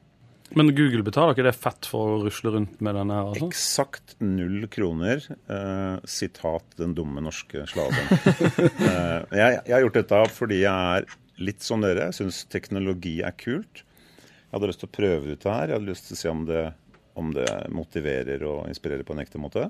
Men 0.56 0.70
Google 0.72 1.04
betaler 1.04 1.34
ikke 1.34 1.44
det 1.44 1.56
fett 1.58 1.86
for 1.90 2.14
å 2.14 2.20
rusle 2.22 2.54
rundt 2.54 2.78
med 2.84 2.96
denne 2.96 3.16
her? 3.18 3.26
altså? 3.34 3.48
Eksakt 3.50 4.14
null 4.24 4.64
kroner. 4.72 5.20
Eh, 5.28 6.06
sitat 6.08 6.78
'den 6.78 6.94
dumme 6.96 7.20
norske 7.24 7.66
slaven'. 7.68 8.08
Eh, 8.88 9.20
jeg, 9.36 9.58
jeg 9.66 9.74
har 9.74 9.82
gjort 9.84 9.98
dette 9.98 10.20
fordi 10.32 10.62
jeg 10.62 11.00
er 11.02 11.18
litt 11.44 11.64
som 11.64 11.82
dere. 11.84 12.08
Jeg 12.08 12.16
syns 12.22 12.40
teknologi 12.48 13.18
er 13.20 13.34
kult. 13.36 13.82
Jeg 13.82 14.54
hadde 14.54 14.70
lyst 14.70 14.80
til 14.80 14.88
å 14.88 14.96
prøve 14.96 15.34
ut 15.34 15.42
det 15.42 15.52
her. 15.52 15.68
Jeg 15.68 15.76
hadde 15.76 15.90
lyst 15.90 16.08
til 16.08 16.16
å 16.16 16.20
se 16.22 16.32
om 16.32 16.44
det, 16.48 16.62
om 17.18 17.34
det 17.34 17.48
motiverer 17.74 18.42
og 18.46 18.68
inspirerer 18.70 19.06
på 19.06 19.16
en 19.16 19.22
ekte 19.24 19.40
måte. 19.42 19.68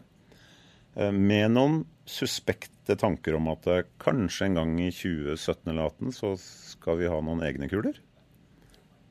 Eh, 0.98 1.12
med 1.12 1.52
noen 1.54 1.80
suspekte 2.08 2.96
tanker 2.98 3.36
om 3.38 3.50
at 3.52 3.66
eh, 3.70 3.86
kanskje 4.02 4.48
en 4.48 4.60
gang 4.60 4.76
i 4.82 4.90
2017 4.90 5.70
eller 5.72 5.92
2018 5.94 6.16
så 6.16 6.34
skal 6.40 7.00
vi 7.02 7.10
ha 7.10 7.20
noen 7.22 7.44
egne 7.46 7.70
kuler. 7.70 8.00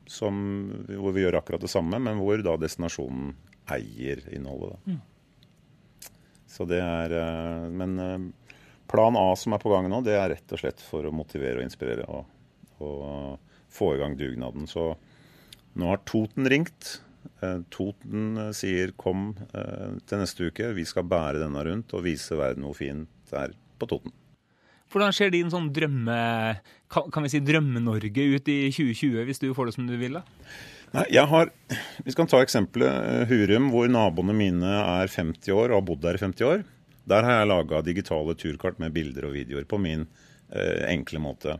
Som, 0.07 0.37
hvor 0.87 1.15
vi 1.15 1.25
gjør 1.25 1.41
akkurat 1.41 1.63
det 1.63 1.71
samme, 1.71 1.99
men 1.99 2.21
hvor 2.21 2.39
da 2.43 2.55
destinasjonen 2.59 3.33
eier 3.75 4.21
innholdet. 4.31 4.79
Da. 4.87 4.99
Så 6.47 6.63
det 6.67 6.79
er 6.79 7.11
eh, 7.11 7.65
Men 7.75 8.31
plan 8.87 9.17
A 9.19 9.33
som 9.35 9.51
er 9.53 9.59
på 9.59 9.71
gang 9.73 9.89
nå, 9.91 9.99
det 10.05 10.15
er 10.15 10.31
rett 10.31 10.55
og 10.55 10.61
slett 10.61 10.79
for 10.83 11.03
å 11.03 11.11
motivere 11.11 11.59
og 11.59 11.67
inspirere 11.67 12.05
og, 12.07 12.29
og 12.79 13.73
få 13.73 13.93
i 13.95 13.99
gang 13.99 14.15
dugnaden. 14.19 14.67
Så 14.67 14.93
nå 15.77 15.91
har 15.91 15.99
Toten 16.07 16.47
ringt. 16.49 17.01
Eh, 17.41 17.59
Toten 17.73 18.37
eh, 18.41 18.53
sier 18.57 18.93
kom 18.97 19.29
eh, 19.53 19.97
til 20.09 20.21
neste 20.23 20.47
uke, 20.49 20.71
vi 20.73 20.85
skal 20.89 21.05
bære 21.05 21.43
denne 21.43 21.65
rundt 21.67 21.93
og 21.93 22.05
vise 22.07 22.37
verden 22.37 22.65
hvor 22.65 22.77
fint 22.77 23.09
det 23.29 23.43
er 23.43 23.53
på 23.77 23.89
Toten. 23.89 24.15
Hvordan 24.87 25.13
ser 25.13 25.33
din 25.33 25.51
sånn 25.51 25.67
drømme, 25.75 26.15
kan, 26.89 27.25
vi 27.25 27.29
si 27.33 27.41
Drømme-Norge 27.43 28.23
ut 28.37 28.49
i 28.49 28.57
2020, 28.71 29.25
hvis 29.27 29.41
du 29.43 29.49
får 29.53 29.67
det 29.67 29.75
som 29.75 29.89
du 29.89 29.97
vil? 29.99 30.15
da? 30.15 30.23
Nei, 30.95 31.03
jeg 31.11 31.27
har, 31.27 31.51
Vi 32.05 32.13
skal 32.15 32.29
ta 32.31 32.39
eksempelet 32.39 33.27
Hurum, 33.27 33.67
hvor 33.73 33.91
naboene 33.91 34.35
mine 34.37 34.71
er 34.79 35.11
50 35.11 35.51
år 35.51 35.73
og 35.73 35.81
har 35.81 35.87
bodd 35.89 36.05
der 36.05 36.15
i 36.15 36.23
50 36.23 36.47
år. 36.47 36.63
Der 37.07 37.27
har 37.27 37.41
jeg 37.41 37.51
laga 37.51 37.83
digitale 37.83 38.35
turkart 38.39 38.79
med 38.79 38.95
bilder 38.95 39.27
og 39.27 39.35
videoer 39.35 39.67
på 39.67 39.79
min 39.79 40.07
eh, 40.55 40.87
enkle 40.87 41.19
måte. 41.23 41.59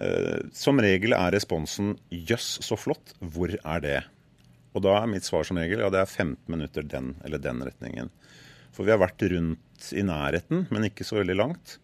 Eh, 0.00 0.48
som 0.56 0.80
regel 0.80 1.12
er 1.16 1.36
responsen 1.36 1.96
'jøss, 2.08 2.58
så 2.64 2.80
flott', 2.80 3.12
hvor 3.20 3.52
er 3.52 3.84
det? 3.84 4.00
Og 4.76 4.84
da 4.84 4.98
er 5.00 5.10
mitt 5.10 5.24
svar 5.26 5.46
som 5.48 5.58
regel 5.58 5.80
ja, 5.80 5.88
det 5.90 6.00
er 6.02 6.10
15 6.10 6.36
minutter 6.52 6.84
den 6.86 7.14
eller 7.24 7.40
den 7.42 7.62
retningen. 7.64 8.10
For 8.76 8.84
vi 8.86 8.92
har 8.92 9.00
vært 9.00 9.22
rundt 9.32 9.92
i 9.96 10.04
nærheten, 10.06 10.66
men 10.70 10.86
ikke 10.90 11.06
så 11.06 11.18
veldig 11.20 11.36
langt. 11.38 11.78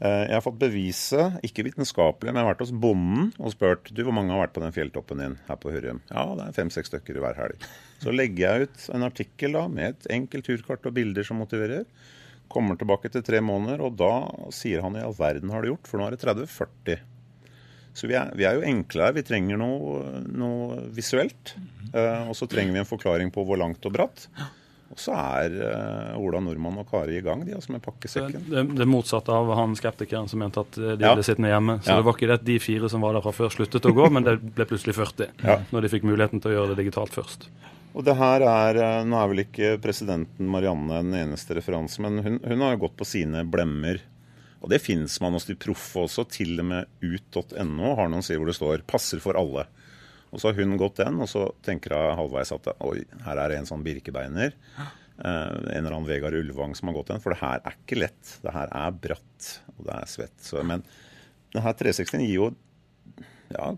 Eh, 0.00 0.26
Jeg 0.28 0.34
har 0.36 0.42
fått 0.44 0.58
beviset, 0.60 1.38
ikke 1.46 1.64
vitenskapelig, 1.70 2.30
men 2.32 2.40
jeg 2.40 2.46
har 2.46 2.52
vært 2.54 2.64
hos 2.66 2.74
bonden 2.74 3.30
og 3.38 3.54
spurt 3.54 3.90
du, 3.94 4.02
hvor 4.04 4.14
mange 4.14 4.34
har 4.34 4.42
vært 4.44 4.54
på 4.58 4.62
den 4.62 4.74
fjelltoppen 4.74 5.22
din 5.22 5.38
her 5.48 5.58
på 5.62 5.72
Hurrum. 5.74 6.02
Ja, 6.10 6.26
det 6.38 6.46
er 6.48 6.56
fem-seks 6.58 6.90
stykker 6.92 7.18
hver 7.22 7.38
helg. 7.38 7.66
Så 8.02 8.14
legger 8.14 8.44
jeg 8.58 8.68
ut 8.68 8.88
en 8.94 9.06
artikkel 9.08 9.56
da, 9.58 9.64
med 9.72 9.94
et 9.96 10.10
enkelt 10.18 10.46
turkart 10.46 10.86
og 10.86 10.94
bilder 10.98 11.26
som 11.26 11.40
motiverer. 11.42 11.86
Kommer 12.48 12.78
tilbake 12.80 13.10
til 13.12 13.24
tre 13.26 13.40
måneder, 13.44 13.82
og 13.84 13.96
da 14.00 14.12
sier 14.54 14.80
han 14.84 14.96
i 14.96 15.02
all 15.04 15.16
verden 15.18 15.50
har 15.52 15.62
du 15.64 15.72
gjort, 15.72 15.88
for 15.90 16.00
nå 16.00 16.06
er 16.08 16.14
det 16.16 16.22
30-40. 16.24 17.00
Så 17.98 18.06
vi 18.10 18.14
er, 18.18 18.30
vi 18.38 18.46
er 18.46 18.54
jo 18.60 18.62
enkle 18.68 19.08
her. 19.08 19.16
Vi 19.16 19.24
trenger 19.26 19.58
noe, 19.58 20.20
noe 20.30 20.78
visuelt. 20.94 21.56
Eh, 21.90 22.28
og 22.30 22.36
så 22.38 22.46
trenger 22.50 22.76
vi 22.76 22.82
en 22.84 22.88
forklaring 22.88 23.32
på 23.34 23.42
hvor 23.48 23.58
langt 23.58 23.84
og 23.88 23.94
bratt. 23.96 24.28
Og 24.88 24.96
så 24.96 25.12
er 25.12 25.52
uh, 25.60 26.14
Ola 26.16 26.40
Nordmann 26.40 26.78
og 26.80 26.86
Kari 26.88 27.18
i 27.18 27.24
gang, 27.24 27.42
de 27.44 27.52
altså 27.52 27.74
med 27.74 27.82
pakkesekken. 27.84 28.46
det, 28.48 28.62
det 28.78 28.86
motsatte 28.88 29.34
av 29.36 29.50
han 29.58 29.74
skeptikeren 29.76 30.30
som 30.30 30.40
mente 30.40 30.62
at 30.64 30.78
eh, 30.80 30.94
de 30.96 31.04
Ja. 31.04 31.10
ble 31.14 31.26
sittende 31.26 31.50
hjemme. 31.52 31.74
Så 31.84 31.92
Ja. 31.92 31.98
det 32.00 32.06
var 32.06 32.16
ikke 32.16 32.30
det 32.30 32.38
at 32.40 32.46
de 32.48 32.56
fire 32.62 32.88
som 32.88 33.04
var 33.04 33.12
der 33.18 33.20
fra 33.26 33.34
før 33.36 33.52
sluttet 33.52 33.84
å 33.84 33.92
gå, 33.94 34.06
men 34.10 34.24
det 34.24 34.38
ble 34.56 34.64
plutselig 34.70 34.96
40. 34.96 35.28
Ja. 35.44 35.58
Når 35.74 35.84
de 35.84 35.90
fikk 35.92 36.06
muligheten 36.08 36.40
til 36.40 36.50
å 36.50 36.56
gjøre 36.56 36.72
det 36.72 36.80
digitalt 36.86 37.12
først. 37.12 37.48
Og 37.94 38.04
det 38.08 38.14
her 38.16 38.44
er, 38.48 38.80
Nå 39.04 39.16
er 39.20 39.28
vel 39.28 39.44
ikke 39.44 39.74
presidenten 39.82 40.48
Marianne 40.48 41.02
den 41.04 41.14
eneste 41.20 41.56
referanse, 41.60 42.00
men 42.00 42.18
hun, 42.24 42.40
hun 42.40 42.64
har 42.64 42.72
jo 42.76 42.82
gått 42.86 42.96
på 42.96 43.06
sine 43.08 43.44
blemmer. 43.44 44.00
Og 44.58 44.70
det 44.72 44.80
fins 44.82 45.18
man 45.22 45.36
hos 45.36 45.46
de 45.48 45.56
proffe 45.58 46.04
også. 46.06 46.26
Til 46.34 46.58
og 46.62 46.68
med 46.70 46.88
ut.no 47.02 47.94
har 47.98 48.10
noen 48.10 48.24
sider 48.26 48.42
hvor 48.42 48.50
det 48.50 48.58
står 48.58 48.86
'passer 48.86 49.22
for 49.22 49.38
alle'. 49.38 49.66
Og 50.30 50.40
så 50.40 50.50
har 50.50 50.58
hun 50.60 50.76
gått 50.76 50.98
den, 51.00 51.20
og 51.24 51.28
så 51.30 51.46
tenker 51.64 51.94
hun 51.96 52.18
halvveis 52.18 52.52
at 52.52 52.66
oi, 52.84 53.00
her 53.24 53.38
er 53.40 53.48
det 53.48 53.60
en 53.62 53.68
sånn 53.70 53.84
birkebeiner. 53.84 54.52
Uh, 55.18 55.72
en 55.72 55.80
eller 55.80 55.94
annen 55.94 56.06
Vegard 56.06 56.36
Ulvang 56.36 56.76
som 56.76 56.90
har 56.90 56.98
gått 56.98 57.14
den. 57.14 57.22
For 57.24 57.32
det 57.32 57.40
her 57.40 57.62
er 57.64 57.76
ikke 57.78 58.00
lett. 58.02 58.34
Det 58.42 58.52
her 58.54 58.68
er 58.68 58.98
bratt, 59.06 59.52
og 59.78 59.86
det 59.88 59.94
er 59.96 60.10
svett. 60.10 60.36
Så, 60.44 60.60
men 60.66 60.84
det 61.54 61.64
her 61.64 61.78
360 61.80 62.26
gir 62.26 62.34
jo 62.34 62.50
Ja, 63.48 63.72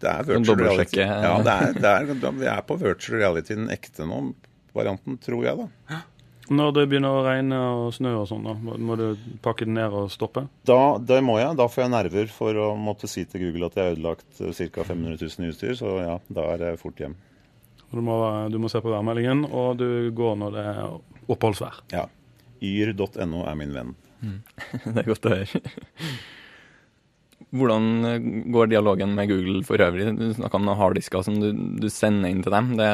det 0.00 0.12
er 0.12 0.28
virtual 0.28 0.62
reality. 0.62 1.00
Ja, 1.02 1.34
det 1.42 1.56
er, 1.56 1.74
det 1.74 1.90
er, 1.90 2.32
vi 2.38 2.46
er 2.48 2.62
på 2.64 2.78
virtual 2.80 3.18
reality 3.18 3.58
den 3.58 3.68
ekte 3.74 4.06
nå. 4.08 4.22
varianten, 4.76 5.18
tror 5.18 5.42
jeg, 5.44 5.58
da. 5.58 5.98
Når 6.50 6.72
det 6.74 6.82
begynner 6.90 7.14
å 7.14 7.22
regne 7.22 7.58
og 7.76 7.92
snø 7.94 8.16
og 8.18 8.24
sånn, 8.26 8.46
da, 8.48 8.56
må, 8.58 8.96
du 8.98 9.36
pakke 9.42 9.68
den 9.68 9.76
ned 9.78 9.94
og 9.94 10.08
stoppe? 10.10 10.48
Da, 10.66 10.98
det 10.98 11.20
må 11.22 11.36
jeg. 11.38 11.54
Da 11.60 11.68
får 11.70 11.84
jeg 11.84 11.92
nerver 11.92 12.32
for 12.34 12.58
å 12.58 12.72
måtte 12.74 13.10
si 13.10 13.22
til 13.30 13.44
Google 13.44 13.68
at 13.70 13.78
jeg 13.78 13.86
har 13.86 13.94
ødelagt 13.94 14.40
ca. 14.40 14.86
500 14.88 15.20
000 15.20 15.46
i 15.46 15.52
utstyr, 15.52 15.76
så 15.78 15.94
ja, 16.02 16.16
da 16.26 16.48
er 16.50 16.64
det 16.64 16.72
fort 16.82 16.98
hjem. 16.98 17.14
Du 17.90 18.02
må, 18.06 18.18
du 18.50 18.58
må 18.62 18.70
se 18.70 18.82
på 18.82 18.90
værmeldingen, 18.90 19.44
og 19.46 19.78
du 19.78 20.10
går 20.14 20.36
når 20.42 20.58
det 20.58 20.66
er 20.72 20.82
oppholdsvær. 21.30 21.80
Ja. 21.94 22.08
Yr.no 22.60 23.46
er 23.46 23.58
min 23.58 23.74
venn. 23.74 23.96
Det 24.84 25.00
er 25.00 25.06
godt 25.08 25.26
å 25.30 25.32
høre. 25.32 25.62
Hvordan 27.50 27.86
eh, 28.06 28.26
går 28.52 28.68
dialogen 28.70 29.14
med 29.16 29.30
Google 29.30 29.62
for 29.66 29.82
øvrig? 29.82 30.10
Du 30.14 30.26
snakka 30.36 30.58
om 30.58 30.66
noen 30.68 30.78
harddisker 30.78 31.24
som 31.26 31.38
du, 31.40 31.50
du, 31.82 31.88
sender 31.90 32.30
inn 32.30 32.42
til 32.44 32.54
dem. 32.54 32.74
Det, 32.78 32.88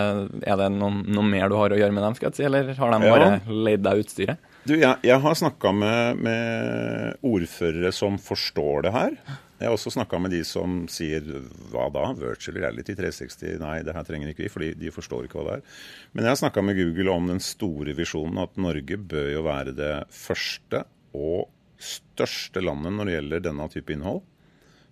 er 0.46 0.60
det 0.60 0.68
noe, 0.72 1.02
noe, 1.04 1.24
mer 1.26 1.50
du 1.52 1.56
har 1.58 1.74
å 1.74 1.80
gjøre 1.80 1.92
med 1.92 2.06
dem, 2.06 2.16
skal 2.16 2.30
jeg 2.30 2.38
si, 2.38 2.46
eller 2.48 2.70
har 2.78 2.94
de 2.94 3.00
bare 3.02 3.32
ja. 3.34 3.40
leid 3.66 3.82
deg 3.84 4.04
utstyret? 4.04 4.52
Du, 4.66 4.74
jeg, 4.74 4.94
jeg 5.06 5.22
har 5.22 5.34
snakka 5.38 5.72
med, 5.76 6.22
med, 6.26 7.18
ordførere 7.26 7.92
som 7.94 8.16
forstår 8.18 8.86
det 8.86 8.94
her. 8.94 9.18
Jeg 9.56 9.68
har 9.68 9.76
også 9.76 9.92
snakka 9.94 10.18
med 10.20 10.32
de 10.34 10.40
som 10.44 10.82
sier 10.90 11.26
hva 11.72 11.86
da, 11.92 12.08
virtual 12.16 12.58
reality 12.60 12.96
360, 12.96 13.58
nei 13.62 13.78
det 13.86 13.94
her 13.96 14.08
trenger 14.08 14.32
ikke 14.32 14.44
vi, 14.44 14.52
for 14.52 14.64
de 14.66 14.92
forstår 14.92 15.28
ikke 15.28 15.38
hva 15.38 15.46
det 15.46 15.58
er. 15.58 15.76
Men 16.12 16.26
jeg 16.26 16.34
har 16.34 16.40
snakka 16.42 16.64
med 16.66 16.80
Google 16.80 17.14
om 17.14 17.30
den 17.30 17.42
store 17.44 17.94
visjonen 17.96 18.42
at 18.42 18.58
Norge 18.60 18.98
bør 19.00 19.30
jo 19.32 19.44
være 19.46 19.76
det 19.76 19.94
første 20.12 20.82
og 21.16 21.46
største 21.76 22.62
landet 22.64 22.96
når 22.96 23.08
det 23.08 23.16
gjelder 23.16 23.46
denne 23.46 23.68
type 23.72 23.94
innhold 23.94 24.24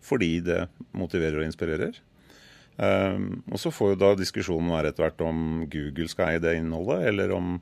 fordi 0.04 0.38
det 0.44 0.64
motiverer 0.96 1.40
og 1.40 1.48
inspirerer. 1.48 2.00
Um, 2.76 3.44
og 3.52 3.60
så 3.62 3.70
får 3.70 3.92
jo 3.92 4.00
da 4.00 4.10
diskusjonen 4.18 4.72
være 4.74 4.90
etter 4.90 5.06
hvert 5.06 5.22
om 5.22 5.62
Google 5.70 6.10
skal 6.10 6.32
eie 6.32 6.42
det 6.42 6.56
innholdet, 6.58 7.06
eller 7.12 7.34
om, 7.36 7.56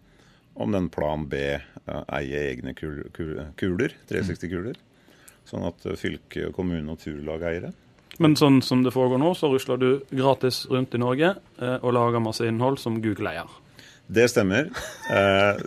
om 0.54 0.72
den 0.72 0.88
plan 0.92 1.26
B 1.28 1.42
uh, 1.52 2.02
eier 2.16 2.48
egne 2.54 2.72
kul, 2.78 3.02
kul, 3.16 3.36
kuler, 3.60 3.94
360-kuler. 4.08 4.80
Sånn 5.48 5.66
at 5.68 5.84
uh, 5.84 5.98
fylke, 6.00 6.48
kommune 6.56 6.94
og 6.94 7.02
turlag 7.04 7.44
eier 7.50 7.68
det. 7.68 7.74
Men 8.20 8.36
sånn 8.36 8.60
som 8.64 8.82
det 8.84 8.92
foregår 8.92 9.20
nå, 9.20 9.32
så 9.36 9.48
rusler 9.52 9.80
du 9.80 9.90
gratis 10.12 10.64
rundt 10.72 10.96
i 10.96 11.00
Norge 11.00 11.34
uh, 11.60 11.76
og 11.80 11.92
lager 11.96 12.24
masse 12.24 12.48
innhold 12.48 12.80
som 12.80 13.00
Google 13.04 13.34
eier. 13.34 13.60
Det 14.12 14.28
stemmer. 14.28 14.68
Eh, 15.12 15.60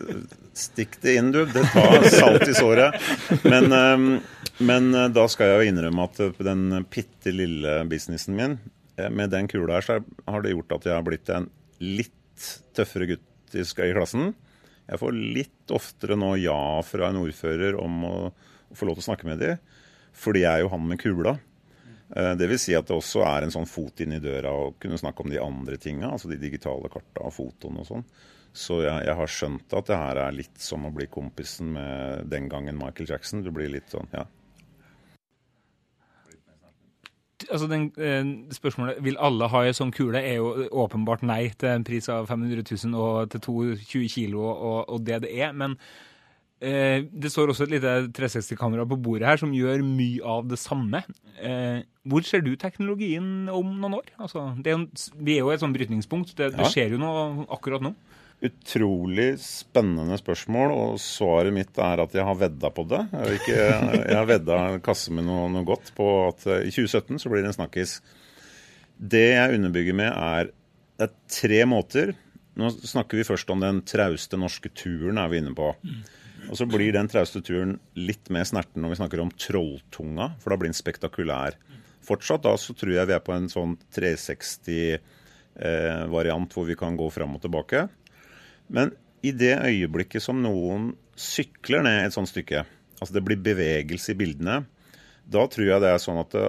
stikk 0.53 0.99
det 1.01 1.15
inn, 1.19 1.31
du. 1.33 1.45
Det 1.49 1.63
tar 1.73 2.03
salt 2.11 2.47
i 2.47 2.53
såret. 2.53 2.97
Men, 3.43 3.71
eh, 3.73 4.19
men, 4.59 4.89
uh, 4.95 5.09
da 5.11 5.25
skal 5.31 5.51
jeg 5.51 5.59
jo 5.59 5.71
innrømme 5.71 6.07
at 6.07 6.21
den 6.47 6.65
bitte 6.91 7.33
lille 7.33 7.77
businessen 7.89 8.37
min, 8.37 8.57
eh, 8.97 9.09
med 9.09 9.33
den 9.33 9.49
kula 9.51 9.79
her, 9.79 9.85
så 9.85 9.99
har 10.31 10.43
det 10.43 10.53
gjort 10.55 10.77
at 10.77 10.89
jeg 10.89 10.95
har 10.95 11.05
blitt 11.07 11.31
en 11.33 11.49
litt 11.83 12.49
tøffere 12.75 13.09
gutt 13.13 13.55
i 13.55 13.65
klassen. 13.65 14.33
Jeg 14.85 15.01
får 15.01 15.17
litt 15.17 15.73
oftere 15.73 16.17
nå 16.19 16.35
ja 16.37 16.81
fra 16.85 17.09
en 17.09 17.23
ordfører 17.23 17.77
om 17.81 18.03
å, 18.05 18.15
å 18.69 18.77
få 18.77 18.87
lov 18.87 18.99
til 18.99 19.05
å 19.05 19.09
snakke 19.09 19.27
med 19.27 19.41
dem, 19.41 19.59
fordi 20.15 20.45
jeg 20.45 20.51
er 20.51 20.65
jo 20.65 20.71
han 20.75 20.87
med 20.87 21.01
kula. 21.01 21.37
Eh, 22.15 22.33
det 22.37 22.47
vil 22.51 22.61
si 22.61 22.75
at 22.77 22.87
det 22.87 22.95
også 22.95 23.23
er 23.25 23.45
en 23.45 23.53
sånn 23.53 23.69
fot 23.69 24.03
inn 24.03 24.15
i 24.15 24.21
døra 24.21 24.53
å 24.53 24.71
kunne 24.81 24.99
snakke 25.01 25.25
om 25.25 25.33
de 25.33 25.41
andre 25.41 25.79
tinga, 25.81 26.11
altså 26.13 26.29
de 26.29 26.39
digitale 26.41 26.91
karta 26.93 27.25
og 27.25 27.33
fotoene 27.35 27.81
og 27.81 27.89
sånn. 27.89 28.07
Så 28.55 28.79
jeg, 28.85 29.03
jeg, 29.03 29.15
har 29.19 29.31
skjønt 29.31 29.73
at 29.75 29.89
det 29.89 29.99
her 29.99 30.19
er 30.27 30.35
litt 30.35 30.61
som 30.63 30.85
å 30.87 30.93
bli 30.95 31.09
kompisen 31.11 31.73
med 31.75 32.29
den 32.31 32.47
gangen 32.51 32.77
Michael 32.79 33.09
Jackson. 33.09 33.43
Du 33.43 33.51
blir 33.51 33.67
litt 33.73 33.91
sånn, 33.91 34.07
ja. 34.15 34.23
Altså 37.51 37.67
den, 37.69 37.91
eh, 37.97 38.25
spørsmålet 38.55 39.03
Vil 39.03 39.19
alle 39.19 39.49
ha 39.51 39.63
ei 39.65 39.75
sånn 39.75 39.93
kule? 39.93 40.19
er 40.19 40.39
jo 40.39 40.67
åpenbart 40.71 41.23
nei 41.23 41.49
til 41.57 41.69
en 41.69 41.85
pris 41.87 42.09
av 42.09 42.27
500 42.27 42.63
000 42.65 42.97
og 42.99 43.31
til 43.31 43.41
22 43.41 44.09
kilo 44.09 44.43
og, 44.45 44.89
og 44.89 45.05
det 45.05 45.21
det 45.25 45.31
er. 45.37 45.51
Men 45.53 45.77
eh, 46.61 47.05
det 47.11 47.31
står 47.31 47.53
også 47.53 47.67
et 47.67 47.75
lite 47.77 47.95
360-kamera 48.15 48.87
på 48.89 48.97
bordet 48.97 49.27
her 49.27 49.37
som 49.41 49.53
gjør 49.53 49.83
mye 49.85 50.23
av 50.23 50.49
det 50.49 50.59
samme. 50.59 51.03
Eh, 51.39 51.83
hvor 52.05 52.25
ser 52.25 52.41
du 52.45 52.55
teknologien 52.55 53.49
om 53.49 53.75
noen 53.79 53.99
år? 54.01 54.11
Altså, 54.19 54.51
er, 54.65 54.85
vi 55.17 55.37
er 55.37 55.45
jo 55.45 55.53
et 55.53 55.63
sånn 55.63 55.75
brytningspunkt. 55.75 56.35
Det, 56.37 56.51
ja. 56.51 56.57
det 56.57 56.71
skjer 56.73 56.95
jo 56.95 57.01
noe 57.01 57.45
akkurat 57.49 57.83
nå. 57.83 57.95
Utrolig 58.43 59.29
spennende 59.39 60.17
spørsmål, 60.19 60.73
og 60.75 60.99
svaret 60.99 61.55
mitt 61.55 61.77
er 61.79 62.03
at 62.03 62.17
jeg 62.17 62.27
har 62.27 62.35
vedda 62.37 62.71
på 62.75 62.83
det. 62.91 62.99
Jeg 63.13 63.39
ikke, 63.39 63.55
jeg 63.55 64.17
har 64.17 64.27
vedda 64.27 64.59
kasse 64.83 65.15
med 65.15 65.23
noe, 65.29 65.47
noe, 65.53 65.63
godt 65.67 65.93
på 65.95 66.09
at 66.27 66.43
eh, 66.51 66.67
i 66.67 66.75
2017 66.75 67.23
så 67.23 67.31
blir 67.31 67.45
det 67.45 67.53
en 67.53 67.57
snakkis. 67.61 67.95
Det 68.95 69.27
jeg 69.31 69.55
underbygger 69.55 69.95
med, 69.97 70.11
er 70.11 70.51
det 70.95 71.03
er 71.07 71.15
tre 71.31 71.65
måter. 71.67 72.13
Nå 72.59 72.69
snakker 72.75 73.17
vi 73.19 73.27
først 73.27 73.49
om 73.51 73.59
den 73.63 73.81
trauste 73.87 74.37
norske 74.39 74.69
turen, 74.71 75.17
er 75.19 75.29
vi 75.31 75.37
inne 75.41 75.53
på. 75.55 75.67
Og 76.45 76.55
så 76.59 76.65
blir 76.69 76.93
den 76.95 77.09
trauste 77.11 77.41
turen 77.43 77.79
litt 77.97 78.29
mer 78.31 78.45
snerten 78.47 78.81
når 78.83 78.89
vi 78.93 78.99
snakker 79.01 79.19
om 79.23 79.31
Trolltunga, 79.31 80.25
for 80.39 80.47
da 80.51 80.55
blir 80.59 80.69
den 80.71 80.77
spektakulær. 80.77 81.53
Fortsatt 82.05 82.43
da 82.45 82.53
så 82.61 82.71
tror 82.77 82.93
jeg 82.95 83.07
vi 83.09 83.15
er 83.15 83.25
på 83.25 83.35
en 83.35 83.49
sånn 83.51 83.73
360-variant 83.97 86.49
eh, 86.51 86.55
hvor 86.55 86.65
vi 86.69 86.79
kan 86.79 86.93
gå 86.99 87.07
fram 87.11 87.35
og 87.35 87.41
tilbake. 87.43 87.79
Men 88.67 88.93
i 89.25 89.33
det 89.35 89.55
øyeblikket 89.65 90.23
som 90.23 90.41
noen 90.43 90.91
sykler 91.17 91.83
ned 91.85 92.05
et 92.05 92.15
sånt 92.15 92.29
stykke, 92.29 92.65
altså 92.99 93.15
det 93.15 93.23
blir 93.25 93.41
bevegelse 93.41 94.13
i 94.13 94.19
bildene, 94.19 94.63
da 95.25 95.45
tror 95.49 95.69
jeg 95.69 95.81
det 95.81 95.91
er 95.91 96.01
sånn 96.01 96.21
at 96.21 96.33
det, 96.35 96.47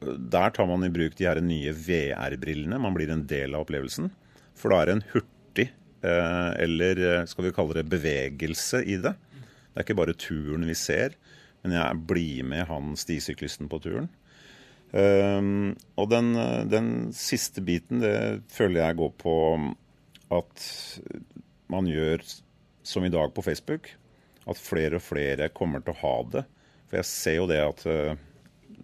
der 0.00 0.52
tar 0.56 0.68
man 0.68 0.84
i 0.84 0.92
bruk 0.92 1.16
de 1.16 1.28
her 1.28 1.40
nye 1.44 1.72
VR-brillene. 1.76 2.80
Man 2.80 2.96
blir 2.96 3.12
en 3.12 3.26
del 3.28 3.54
av 3.54 3.66
opplevelsen. 3.66 4.08
For 4.56 4.72
da 4.72 4.80
er 4.80 4.88
det 4.88 4.94
en 4.96 5.06
hurtig, 5.12 5.66
eh, 6.04 6.50
eller 6.64 7.02
eh, 7.04 7.26
skal 7.28 7.46
vi 7.46 7.52
kalle 7.56 7.76
det 7.76 7.88
bevegelse 7.92 8.82
i 8.84 8.96
det. 9.00 9.14
Det 9.70 9.76
er 9.76 9.86
ikke 9.86 10.00
bare 10.00 10.16
turen 10.18 10.64
vi 10.68 10.76
ser, 10.76 11.14
men 11.62 11.76
jeg 11.76 12.00
blir 12.08 12.48
med 12.48 12.66
han 12.68 12.96
stisyklisten 12.98 13.68
på 13.70 13.80
turen. 13.84 14.08
Um, 14.90 15.76
og 16.00 16.08
den, 16.10 16.32
den, 16.66 16.88
siste 17.14 17.62
biten, 17.62 18.00
det 18.02 18.42
føler 18.50 18.80
jeg 18.80 18.98
går 18.98 19.12
på 19.20 19.34
at 20.34 20.64
man 21.70 21.88
gjør 21.88 22.24
som 22.82 23.04
i 23.04 23.12
dag 23.12 23.34
på 23.34 23.44
Facebook. 23.44 23.92
At 24.48 24.58
flere 24.58 24.98
og 24.98 25.04
flere 25.04 25.50
kommer 25.54 25.84
til 25.84 25.94
å 25.94 26.00
ha 26.00 26.16
det. 26.34 26.44
For 26.90 27.00
jeg 27.00 27.08
ser 27.10 27.38
jo 27.38 27.46
det 27.50 27.60
at 27.62 27.84
uh, 27.86 28.18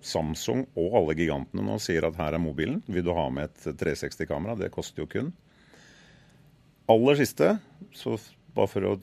Samsung 0.04 0.66
og 0.78 0.94
alle 1.00 1.16
gigantene 1.18 1.64
nå 1.66 1.80
sier 1.82 2.06
at 2.06 2.18
her 2.20 2.36
er 2.36 2.42
mobilen. 2.42 2.82
Vil 2.86 3.06
du 3.06 3.12
ha 3.16 3.26
med 3.32 3.50
et 3.50 3.80
360-kamera? 3.80 4.58
Det 4.60 4.70
koster 4.74 5.02
jo 5.02 5.10
kun. 5.10 5.32
Aller 6.92 7.18
siste, 7.18 7.56
så 7.96 8.14
bare 8.54 8.70
for 8.70 8.86
å 8.86 8.96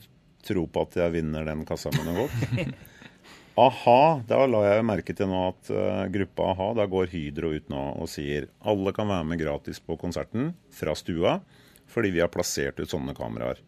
tro 0.44 0.64
på 0.70 0.84
at 0.86 0.96
jeg 1.02 1.14
vinner 1.18 1.44
den 1.46 1.64
kassa 1.68 1.92
med 1.92 2.06
noe 2.08 2.24
godt 2.24 2.74
A-ha, 3.54 4.22
da 4.26 4.40
la 4.50 4.64
jeg 4.66 4.86
merke 4.88 5.14
til 5.14 5.28
nå 5.30 5.40
at 5.52 5.68
uh, 5.70 6.06
gruppa 6.10 6.48
A-ha, 6.50 6.72
da 6.74 6.88
går 6.90 7.12
Hydro 7.12 7.52
ut 7.54 7.68
nå 7.70 7.82
og 8.02 8.08
sier 8.10 8.48
alle 8.66 8.90
kan 8.96 9.06
være 9.06 9.28
med 9.30 9.38
gratis 9.38 9.78
på 9.78 9.94
konserten 10.00 10.50
fra 10.74 10.96
stua 10.98 11.36
fordi 11.92 12.10
vi 12.16 12.22
har 12.24 12.32
plassert 12.32 12.80
ut 12.80 12.90
sånne 12.90 13.14
kameraer. 13.14 13.60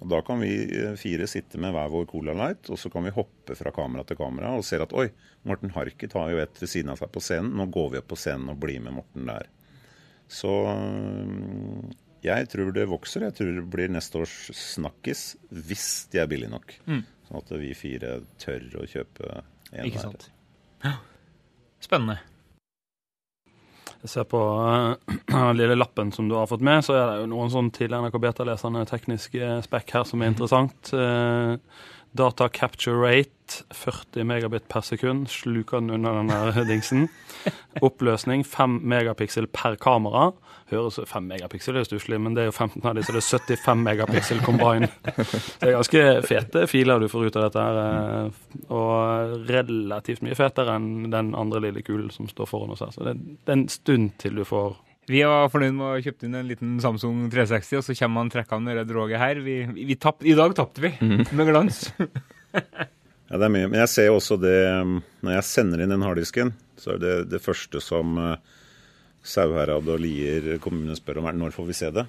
Og 0.00 0.08
Da 0.08 0.20
kan 0.24 0.40
vi 0.40 0.52
eh, 0.64 0.94
fire 1.00 1.26
sitte 1.28 1.60
med 1.60 1.74
hver 1.76 1.90
vår 1.92 2.06
Cola 2.10 2.34
Light, 2.36 2.70
og 2.72 2.80
så 2.80 2.90
kan 2.92 3.04
vi 3.04 3.12
hoppe 3.14 3.56
fra 3.58 3.72
kamera 3.74 4.04
til 4.08 4.18
kamera 4.20 4.54
og 4.56 4.64
ser 4.66 4.84
at 4.84 4.94
oi, 4.96 5.10
Morten 5.48 5.72
Harket 5.74 6.16
har 6.16 6.30
jo 6.32 6.40
et 6.40 6.60
ved 6.60 6.72
siden 6.72 6.92
av 6.92 7.00
seg 7.00 7.12
på 7.12 7.22
scenen. 7.24 7.52
Nå 7.58 7.68
går 7.72 7.92
vi 7.92 8.00
opp 8.00 8.08
på 8.12 8.18
scenen 8.20 8.52
og 8.52 8.60
blir 8.62 8.80
med 8.84 8.96
Morten 8.96 9.28
der. 9.28 9.50
Så 10.30 10.48
mm, 10.48 11.90
jeg 12.24 12.48
tror 12.52 12.72
det 12.76 12.88
vokser. 12.88 13.26
Jeg 13.28 13.36
tror 13.36 13.52
det 13.58 13.66
blir 13.72 13.92
neste 13.92 14.20
års 14.22 14.36
snakkis 14.56 15.34
hvis 15.50 15.88
de 16.12 16.22
er 16.22 16.28
billige 16.30 16.52
nok. 16.52 16.76
Mm. 16.88 17.04
Sånn 17.28 17.42
at 17.42 17.54
vi 17.60 17.76
fire 17.76 18.18
tør 18.40 18.66
å 18.80 18.88
kjøpe 18.88 19.40
en 19.70 19.86
Ikke 19.88 20.04
sant. 20.08 20.30
Ja. 20.84 20.96
Spennende. 21.80 22.20
Jeg 24.00 24.12
ser 24.14 24.26
på 24.30 24.40
uh, 24.40 24.94
den 25.28 25.58
lille 25.58 25.76
lappen 25.76 26.12
som 26.14 26.28
du 26.30 26.36
har 26.38 26.48
fått 26.50 26.64
med, 26.64 26.84
så 26.86 26.96
er 26.96 27.06
det 27.10 27.22
jo 27.22 27.30
noen 27.34 27.52
sånn 27.52 27.70
til 27.76 27.92
NRK 27.92 28.20
Beta-leserne 28.22 28.86
tekniske 28.88 29.58
spekk 29.66 29.96
her 29.98 30.06
som 30.08 30.22
er 30.22 30.32
interessant. 30.32 30.92
Uh, 30.94 31.58
data 32.16 32.48
capture 32.48 32.96
rate 32.98 33.64
40 33.74 34.24
megabit 34.24 34.68
per 34.68 34.80
sekund. 34.80 35.28
Sluker 35.28 35.80
den 35.80 35.90
under 35.90 36.14
denne 36.20 36.64
dingsen. 36.70 37.08
Oppløsning 37.82 38.44
5 38.46 38.80
megapiksel 38.82 39.46
per 39.46 39.76
kamera. 39.80 40.30
Høres 40.70 41.00
5 41.06 41.26
megapiksel 41.26 41.80
er 41.80 41.86
stusslig, 41.86 42.20
men 42.22 42.36
det 42.36 42.44
er 42.44 42.50
jo 42.50 42.54
15 42.54 42.84
av 42.86 42.94
de, 42.94 43.02
så 43.02 43.14
det 43.16 43.22
er 43.22 43.26
75 43.26 43.80
megapiksel 43.86 44.42
combine. 44.46 44.90
Det 45.02 45.66
er 45.66 45.74
ganske 45.74 46.04
fete 46.28 46.66
filer 46.70 47.02
du 47.02 47.08
får 47.10 47.26
ut 47.26 47.38
av 47.40 47.48
dette 47.48 47.64
her. 47.64 47.80
Eh, 47.80 48.68
og 48.70 49.48
relativt 49.50 50.22
mye 50.26 50.38
fetere 50.38 50.76
enn 50.78 51.10
den 51.10 51.34
andre 51.38 51.64
lille 51.66 51.82
kulen 51.86 52.12
som 52.14 52.30
står 52.30 52.50
foran 52.50 52.76
oss 52.76 52.84
her. 52.86 52.94
Så 52.94 53.06
det 53.08 53.16
er 53.18 53.58
en 53.58 53.66
stund 53.72 54.14
til 54.22 54.38
du 54.38 54.46
får 54.46 54.78
vi 55.10 55.24
var 55.26 55.50
fornøyd 55.50 55.74
med 55.74 55.86
å 55.88 56.02
kjøpe 56.04 56.26
inn 56.26 56.38
en 56.38 56.48
liten 56.48 56.76
Samsung 56.82 57.24
360, 57.32 57.80
og 57.80 57.86
så 57.86 57.96
kommer 57.98 58.24
han 58.24 58.30
trekkende 58.32 58.76
det 58.78 58.86
droget 58.90 59.20
her. 59.22 59.40
Vi, 59.44 59.56
vi 59.74 59.96
tapp, 59.98 60.22
I 60.22 60.36
dag 60.38 60.54
tapte 60.58 60.84
vi, 60.84 60.92
mm. 61.00 61.24
med 61.34 61.50
glans. 61.50 61.82
ja, 63.30 63.34
det 63.34 63.42
er 63.42 63.52
mye. 63.52 63.70
Men 63.72 63.82
jeg 63.82 63.92
ser 63.92 64.08
jo 64.10 64.18
også 64.18 64.38
det 64.42 64.56
Når 64.86 65.34
jeg 65.36 65.46
sender 65.48 65.82
inn 65.82 65.92
den 65.94 66.06
harddisken, 66.06 66.54
så 66.80 66.94
er 66.94 67.02
det 67.02 67.16
det 67.32 67.42
første 67.42 67.82
som 67.84 68.14
uh, 68.18 68.36
Sauherad 69.26 69.88
og 69.90 70.00
Lier 70.00 70.56
kommune 70.62 70.96
spør 70.96 71.20
om 71.20 71.28
er 71.28 71.36
når 71.36 71.52
får 71.56 71.68
vi 71.68 71.76
se 71.76 71.90
det. 71.94 72.06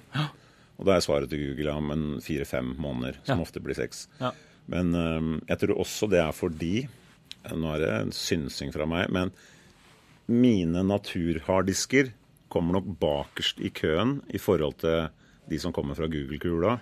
Og 0.80 0.88
da 0.88 0.96
er 0.96 1.04
svaret 1.04 1.30
til 1.30 1.42
Google 1.42 1.74
om 1.76 1.92
en 1.94 2.06
fire-fem 2.24 2.72
måneder, 2.80 3.20
som 3.26 3.38
Ja. 3.38 3.44
ofte 3.44 3.60
blir 3.62 3.76
seks. 3.76 4.06
Ja. 4.20 4.32
Men 4.72 4.94
øhm, 4.94 5.42
jeg 5.48 5.58
tror 5.58 5.80
også 5.82 6.08
det 6.10 6.20
er 6.22 6.32
fordi 6.32 6.88
Nå 7.42 7.72
er 7.74 7.80
det 7.82 7.90
en 7.90 8.12
synsing 8.14 8.70
fra 8.70 8.86
meg, 8.86 9.08
men 9.10 9.32
mine 10.30 10.84
naturharddisker 10.86 12.12
kommer 12.52 12.78
nok 12.78 12.90
bakerst 13.00 13.62
i 13.64 13.72
køen 13.74 14.18
i 14.32 14.40
forhold 14.42 14.78
til 14.84 15.08
de 15.50 15.58
som 15.60 15.74
kommer 15.74 15.96
fra 15.98 16.10
Google-kula. 16.12 16.78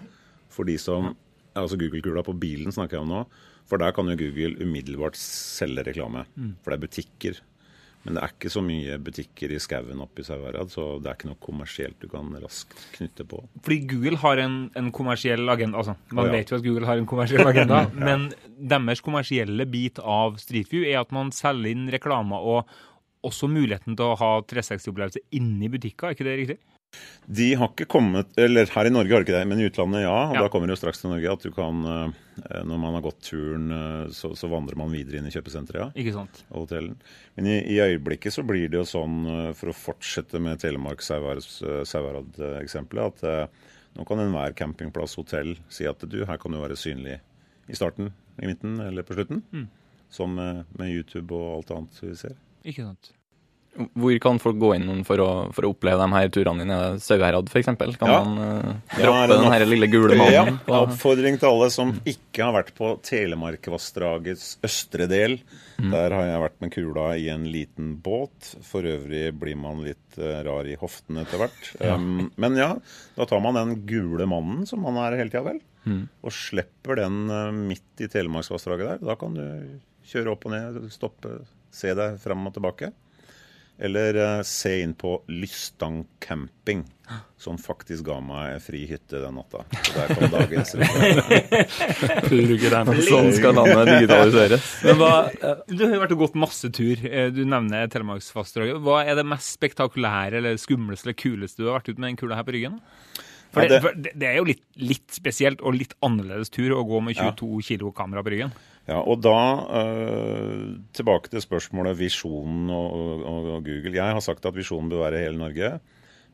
For 0.51 0.69
de 0.69 0.79
som 0.81 1.15
Altså 1.59 1.75
Google-kula 1.75 2.23
på 2.23 2.37
bilen 2.39 2.71
snakker 2.71 2.97
jeg 2.97 3.03
om 3.03 3.09
nå. 3.11 3.21
For 3.67 3.83
der 3.83 3.91
kan 3.91 4.07
jo 4.07 4.15
Google 4.19 4.55
umiddelbart 4.63 5.17
selge 5.19 5.83
reklame. 5.83 6.23
For 6.63 6.71
det 6.71 6.77
er 6.77 6.85
butikker. 6.85 7.41
Men 8.05 8.17
det 8.17 8.23
er 8.23 8.33
ikke 8.33 8.51
så 8.53 8.63
mye 8.65 8.97
butikker 9.05 9.53
i 9.53 9.59
skauen 9.61 10.01
oppe 10.01 10.23
i 10.23 10.25
Sauherad, 10.25 10.71
så 10.73 10.87
det 11.03 11.11
er 11.11 11.19
ikke 11.19 11.29
noe 11.29 11.41
kommersielt 11.45 11.99
du 12.01 12.07
kan 12.09 12.31
raskt 12.41 12.79
knytte 12.95 13.27
på. 13.29 13.43
Fordi 13.61 13.79
Google 13.91 14.21
har 14.23 14.41
en, 14.41 14.55
en 14.79 14.89
kommersiell 14.97 15.45
agenda. 15.53 15.83
altså 15.83 15.97
Man 16.09 16.25
oh, 16.25 16.31
ja. 16.31 16.39
vet 16.39 16.53
jo 16.53 16.57
at 16.57 16.65
Google 16.65 16.89
har 16.89 17.01
en 17.03 17.09
kommersiell 17.11 17.45
agenda, 17.45 17.83
men 18.09 18.31
deres 18.57 19.05
kommersielle 19.05 19.69
bit 19.69 20.01
av 20.01 20.41
Street 20.41 20.73
View 20.73 20.89
er 20.89 21.03
at 21.03 21.13
man 21.13 21.35
selger 21.37 21.75
inn 21.75 21.91
reklamer 21.93 22.41
og 22.55 22.73
også 23.27 23.47
muligheten 23.53 23.97
til 23.99 24.07
å 24.07 24.17
ha 24.21 24.31
360-opplevelse 24.49 25.21
inni 25.37 25.69
butikker. 25.73 26.07
Er 26.09 26.13
ikke 26.17 26.29
det 26.29 26.39
riktig? 26.41 26.59
De 27.31 27.53
har 27.55 27.69
ikke 27.71 27.87
kommet 27.87 28.27
Eller 28.43 28.67
her 28.67 28.87
i 28.89 28.91
Norge 28.91 29.13
har 29.15 29.23
de 29.23 29.27
ikke 29.29 29.37
det, 29.39 29.47
men 29.47 29.61
i 29.63 29.67
utlandet 29.69 30.01
ja. 30.03 30.15
Og 30.27 30.35
Ja. 30.35 30.41
da 30.43 30.49
kommer 30.51 30.67
det 30.67 30.75
jo 30.75 30.81
straks 30.81 30.99
til 30.99 31.11
Norge 31.13 31.31
at 31.37 31.43
du 31.47 31.51
kan 31.55 31.77
eh, 31.87 32.11
Når 32.67 32.79
man 32.83 32.95
har 32.97 33.05
gått 33.05 33.21
turen, 33.29 33.69
eh, 33.71 34.09
så, 34.11 34.33
så 34.35 34.49
vandrer 34.51 34.75
man 34.81 34.91
videre 34.91 35.17
inn 35.21 35.29
i 35.29 35.31
kjøpesenteret, 35.31 35.79
ja. 35.85 35.89
Ikke 35.95 36.17
sant? 36.17 36.41
Og 36.51 36.65
hotellen. 36.65 36.97
Men 37.37 37.47
i, 37.47 37.61
i 37.77 37.79
øyeblikket 37.79 38.33
så 38.35 38.43
blir 38.43 38.67
det 38.73 38.79
jo 38.81 38.85
sånn, 38.91 39.21
eh, 39.31 39.53
for 39.55 39.71
å 39.71 39.77
fortsette 39.77 40.41
med 40.43 40.59
Telemark-Sauherad-eksempelet, 40.65 43.07
at 43.07 43.23
eh, 43.23 43.47
nå 43.99 44.05
kan 44.09 44.19
enhver 44.23 44.53
campingplass, 44.59 45.15
hotell, 45.19 45.55
si 45.73 45.85
at 45.87 46.03
du, 46.11 46.19
her 46.27 46.39
kan 46.43 46.53
du 46.55 46.59
være 46.63 46.77
synlig 46.79 47.17
i 47.71 47.75
starten, 47.79 48.11
i 48.43 48.47
midten 48.51 48.81
eller 48.83 49.03
på 49.07 49.15
slutten. 49.15 49.43
Som 50.11 50.35
med, 50.39 50.65
med 50.79 50.91
YouTube 50.91 51.31
og 51.39 51.61
alt 51.61 51.71
annet 51.77 52.01
vi 52.03 52.15
ser. 52.19 52.35
Ikke 52.65 52.85
sant? 52.91 53.13
Hvor 53.95 54.11
kan 54.21 54.41
folk 54.43 54.57
gå 54.59 54.73
inn 54.75 55.05
for 55.07 55.21
å, 55.23 55.27
for 55.55 55.65
å 55.65 55.69
oppleve 55.71 56.03
de 56.03 56.09
her 56.13 56.31
turene 56.35 56.65
dine? 56.65 56.79
Sauherad 57.01 57.47
f.eks.? 57.49 57.69
Kan 57.79 58.11
Ja. 58.11 58.17
man 58.27 58.33
uh, 58.67 58.73
droppe 58.99 59.21
ja, 59.21 59.27
den 59.31 59.45
her 59.53 59.63
lille 59.65 59.87
gule 59.89 60.17
Ja, 60.19 60.43
mannen? 60.43 60.59
på- 60.67 60.75
oppfordring 60.89 61.39
til 61.39 61.49
alle 61.53 61.69
som 61.71 61.93
ikke 62.05 62.43
har 62.49 62.57
vært 62.59 62.73
på 62.77 62.91
Telemarkvassdragets 63.07 64.59
østre 64.67 65.07
del. 65.11 65.39
Der 65.79 66.13
har 66.13 66.27
jeg 66.29 66.43
vært 66.43 66.59
med 66.61 66.73
kula 66.75 67.07
i 67.17 67.29
en 67.33 67.47
liten 67.51 67.95
båt. 68.03 68.51
For 68.67 68.83
øvrig 68.85 69.31
blir 69.39 69.57
man 69.57 69.81
litt 69.87 70.19
eh, 70.19 70.43
rar 70.45 70.67
i 70.69 70.75
hoften 70.81 71.23
etter 71.23 71.41
hvert. 71.45 71.71
Um, 71.91 72.27
men 72.37 72.59
ja, 72.59 72.75
da 73.17 73.25
tar 73.27 73.41
man 73.43 73.55
den 73.57 73.73
gule 73.89 74.27
mannen 74.29 74.67
som 74.69 74.83
man 74.85 74.99
er 75.01 75.17
hele 75.19 75.31
tida, 75.33 75.47
vel. 75.47 75.63
Og 76.23 76.35
slipper 76.35 76.99
den 77.01 77.23
eh, 77.33 77.49
midt 77.57 78.03
i 78.05 78.11
Telemarksvassdraget 78.13 78.97
der. 78.99 79.07
Da 79.13 79.17
kan 79.19 79.35
du 79.39 79.47
kjøre 80.11 80.35
opp 80.35 80.45
og 80.51 80.53
ned, 80.59 80.83
stoppe, 80.93 81.39
se 81.71 81.95
deg 81.95 82.19
fram 82.23 82.47
og 82.51 82.55
tilbake. 82.57 82.91
Eller 83.81 84.13
eh, 84.21 84.43
se 84.45 84.75
inn 84.83 84.91
på 84.93 85.23
Lystang 85.33 86.03
camping, 86.21 86.83
som 87.41 87.57
faktisk 87.57 88.05
ga 88.11 88.19
meg 88.21 88.59
fri 88.61 88.83
hytte 88.91 89.23
den 89.23 89.39
natta. 89.39 89.63
Så 89.87 89.95
der 89.97 90.11
kom 90.19 90.29
dagens 90.35 90.75
reklame. 90.77 91.41
Sånn 93.07 93.31
skal 93.37 93.57
landet 93.57 93.89
digitaliseres. 93.95 94.67
Men 94.85 94.99
hva, 95.01 95.13
eh, 95.33 95.63
Du 95.71 95.85
har 95.87 95.95
jo 95.97 96.03
vært 96.05 96.15
og 96.17 96.23
gått 96.27 96.37
masse 96.45 96.69
tur. 96.77 96.97
Eh, 97.09 97.29
Du 97.35 97.43
nevner 97.49 97.89
Telemarksvassdraget. 97.93 98.77
Hva 98.85 98.99
er 99.09 99.15
det 99.21 99.27
mest 99.29 99.49
spektakulære 99.57 100.35
eller 100.43 100.61
skumleste 100.61 101.09
eller 101.09 101.19
kuleste 101.21 101.63
du 101.65 101.69
har 101.71 101.79
vært 101.81 101.91
ute 101.95 102.01
med 102.01 102.09
den 102.13 102.21
kula 102.21 102.35
her 102.39 102.47
på 102.47 102.55
ryggen? 102.57 102.77
For 103.51 103.59
Ja, 103.65 103.69
det, 103.69 103.75
det- 103.75 103.83
for 103.83 103.93
det, 104.05 104.27
er 104.29 104.37
jo 104.39 104.45
litt, 104.47 104.63
litt 104.79 105.11
spesielt 105.17 105.61
og 105.65 105.75
litt 105.75 105.95
annerledes 106.07 106.51
tur 106.55 106.71
å 106.77 106.85
gå 106.87 106.99
med 107.03 107.17
Ja. 107.17 107.23
22 107.33 107.63
kilo 107.73 107.91
kamera 107.97 108.23
på 108.23 108.31
ryggen. 108.37 108.53
Ja, 108.91 108.99
og 109.07 109.21
da 109.23 109.39
øh, 109.81 110.79
tilbake 110.97 111.31
til 111.31 111.45
spørsmålet 111.45 111.99
visjonen 112.01 112.71
og, 112.75 113.23
og, 113.23 113.49
og 113.57 113.65
Google. 113.67 113.95
Jeg 113.95 114.17
har 114.17 114.23
sagt 114.25 114.47
at 114.49 114.57
visjonen 114.57 114.91
bør 114.91 115.05
være 115.07 115.25
hele 115.29 115.39
Norge. 115.39 115.77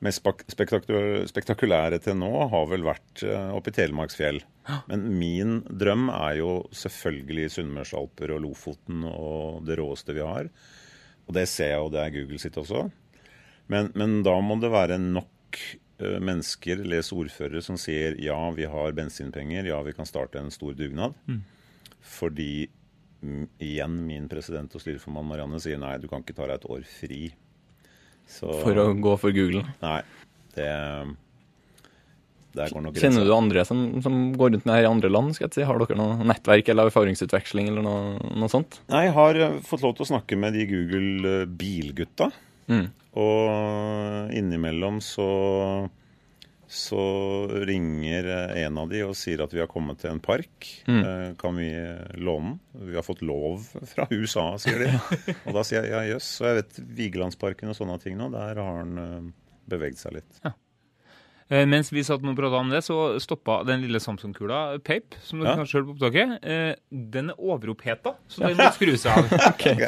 Mest 0.04 0.24
spektakulære, 0.52 1.98
til 2.04 2.16
nå 2.20 2.30
har 2.52 2.68
vel 2.68 2.84
vært 2.84 3.24
øh, 3.24 3.52
oppe 3.56 3.72
i 3.72 3.76
Telemarksfjell. 3.76 4.40
Men 4.88 5.04
min 5.20 5.58
drøm 5.68 6.08
er 6.12 6.38
jo 6.40 6.50
selvfølgelig 6.72 7.50
Sunnmørsalper 7.54 8.32
og 8.34 8.42
Lofoten 8.44 9.04
og 9.08 9.64
det 9.68 9.76
råeste 9.80 10.16
vi 10.16 10.24
har. 10.24 10.48
Og 11.26 11.36
det 11.36 11.46
ser 11.50 11.74
jeg 11.74 11.82
og 11.82 11.92
det 11.92 12.02
er 12.02 12.14
Google 12.14 12.40
sitt 12.40 12.56
også. 12.60 12.86
Men, 13.72 13.90
men 13.98 14.22
da 14.24 14.36
må 14.40 14.56
det 14.62 14.70
være 14.72 14.96
nok 15.02 15.60
øh, 16.00 16.16
mennesker, 16.22 16.84
les 16.88 17.12
ordførere, 17.12 17.64
som 17.64 17.76
sier 17.80 18.16
ja, 18.22 18.38
vi 18.56 18.68
har 18.70 18.96
bensinpenger, 18.96 19.68
ja, 19.72 19.82
vi 19.84 19.96
kan 19.96 20.08
starte 20.08 20.40
en 20.40 20.54
stor 20.54 20.76
dugnad. 20.78 21.16
Fordi 22.06 22.68
igjen 23.58 23.98
min 24.06 24.28
president 24.30 24.74
og 24.76 24.82
styreformann 24.82 25.26
Marianne 25.26 25.58
sier 25.62 25.80
nei, 25.80 25.96
du 25.98 26.06
kan 26.10 26.22
ikke 26.22 26.36
ta 26.36 26.46
deg 26.46 26.60
et 26.60 26.68
år 26.70 26.82
fri. 26.86 27.20
Så 28.30 28.50
For 28.62 28.78
å 28.82 28.90
gå 28.94 29.14
for 29.20 29.34
Google. 29.34 29.64
Nei, 29.82 30.00
det 30.56 30.70
det 32.56 32.70
går 32.72 32.84
nok 32.86 32.96
Kjenner 32.96 33.26
du 33.28 33.32
andre 33.36 33.64
som, 33.68 33.80
som 34.00 34.14
går 34.36 34.54
rundt 34.54 34.64
med 34.64 34.78
her 34.78 34.86
i 34.86 34.88
andre 34.88 35.10
land? 35.12 35.34
skal 35.36 35.48
jeg 35.48 35.58
si? 35.58 35.66
Har 35.68 35.80
dere 35.82 35.98
noe 35.98 36.24
nettverk 36.24 36.70
eller 36.72 36.88
erfaringsutveksling 36.88 37.68
eller 37.68 37.84
noe, 37.84 38.14
noe 38.32 38.48
sånt? 38.48 38.78
Nei, 38.92 39.06
jeg 39.08 39.16
har 39.18 39.40
eh, 39.44 39.58
fått 39.66 39.84
lov 39.84 39.96
til 39.98 40.06
å 40.06 40.10
snakke 40.14 40.38
med 40.40 40.56
de 40.56 40.64
Google 40.70 41.32
eh, 41.42 41.50
bilgutta. 41.50 42.30
Mm. 42.72 42.86
Og 43.20 44.32
innimellom 44.36 45.02
så 45.04 45.28
så 46.68 46.98
ringer 47.68 48.26
eh, 48.32 48.64
en 48.64 48.78
av 48.82 48.88
de 48.90 49.02
og 49.06 49.14
sier 49.18 49.42
at 49.44 49.52
vi 49.54 49.60
har 49.62 49.68
kommet 49.70 50.00
til 50.02 50.10
en 50.12 50.20
park. 50.24 50.66
Mm. 50.90 51.00
Eh, 51.02 51.28
Kan 51.40 51.56
vi 51.60 51.68
låne 52.18 52.56
den? 52.56 52.86
Vi 52.90 52.96
har 52.98 53.06
fått 53.06 53.22
lov 53.22 53.62
fra 53.92 54.06
USA, 54.10 54.48
sier 54.58 54.82
de. 54.82 54.90
Og 55.46 55.54
da 55.56 55.62
sier 55.66 55.86
jeg 55.86 55.94
ja, 55.94 56.02
jøss. 56.16 56.30
Og 56.42 56.48
jeg 56.50 56.58
vet 56.62 56.80
Vigelandsparken 56.98 57.70
og 57.72 57.78
sånne 57.78 57.98
ting 58.02 58.18
nå, 58.18 58.28
der 58.34 58.58
har 58.58 58.80
han 58.82 58.98
eh, 59.02 59.28
beveget 59.70 60.02
seg 60.02 60.18
litt. 60.18 60.40
Eh, 60.44 60.56
mens 61.46 61.92
vi 61.94 62.02
satt 62.02 62.24
og 62.26 62.34
prata 62.38 62.58
om 62.58 62.70
det, 62.72 62.80
så 62.82 63.20
stoppa 63.22 63.60
den 63.68 63.84
lille 63.84 64.00
Samsung-kula 64.02 64.80
Pape, 64.82 65.14
som 65.22 65.38
dere 65.38 65.52
Ja. 65.52 65.60
kanskje 65.60 65.78
hørte 65.78 65.86
på 65.86 65.94
opptaket. 65.94 66.32
Eh, 66.42 66.74
den 66.90 67.30
er 67.30 67.38
overoppheta, 67.38 68.16
så 68.26 68.48
den 68.48 68.56
må 68.58 68.66
skrus 68.74 69.04
av. 69.06 69.28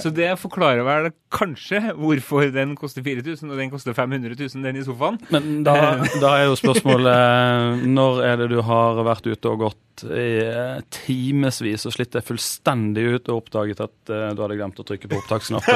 Så 0.05 0.13
det 0.15 0.29
forklarer 0.39 0.85
vel 0.87 1.11
kanskje 1.35 1.81
hvorfor 1.99 2.53
den 2.55 2.77
koster 2.79 3.03
4000 3.03 3.51
og 3.51 3.59
den 3.59 3.73
koster 3.75 3.93
500 3.99 4.39
000, 4.39 4.63
den 4.69 4.79
i 4.79 4.85
sofaen. 4.87 5.19
Men 5.35 5.65
da, 5.67 5.75
da 6.23 6.37
er 6.39 6.47
jo 6.47 6.55
spørsmålet 6.63 7.83
Når 7.99 8.23
er 8.29 8.37
det 8.45 8.49
du 8.55 8.61
har 8.63 9.03
vært 9.07 9.27
ute 9.27 9.51
og 9.51 9.59
gått 9.67 10.07
i 10.15 10.29
eh, 10.47 10.79
timevis 10.95 11.89
og 11.91 11.95
slitt 11.97 12.15
deg 12.15 12.23
fullstendig 12.23 13.03
ut 13.19 13.29
og 13.35 13.41
oppdaget 13.43 13.81
at 13.83 14.13
eh, 14.15 14.29
du 14.31 14.45
hadde 14.47 14.61
glemt 14.61 14.79
å 14.79 14.87
trykke 14.87 15.11
på 15.11 15.19
opptaksknappen? 15.25 15.75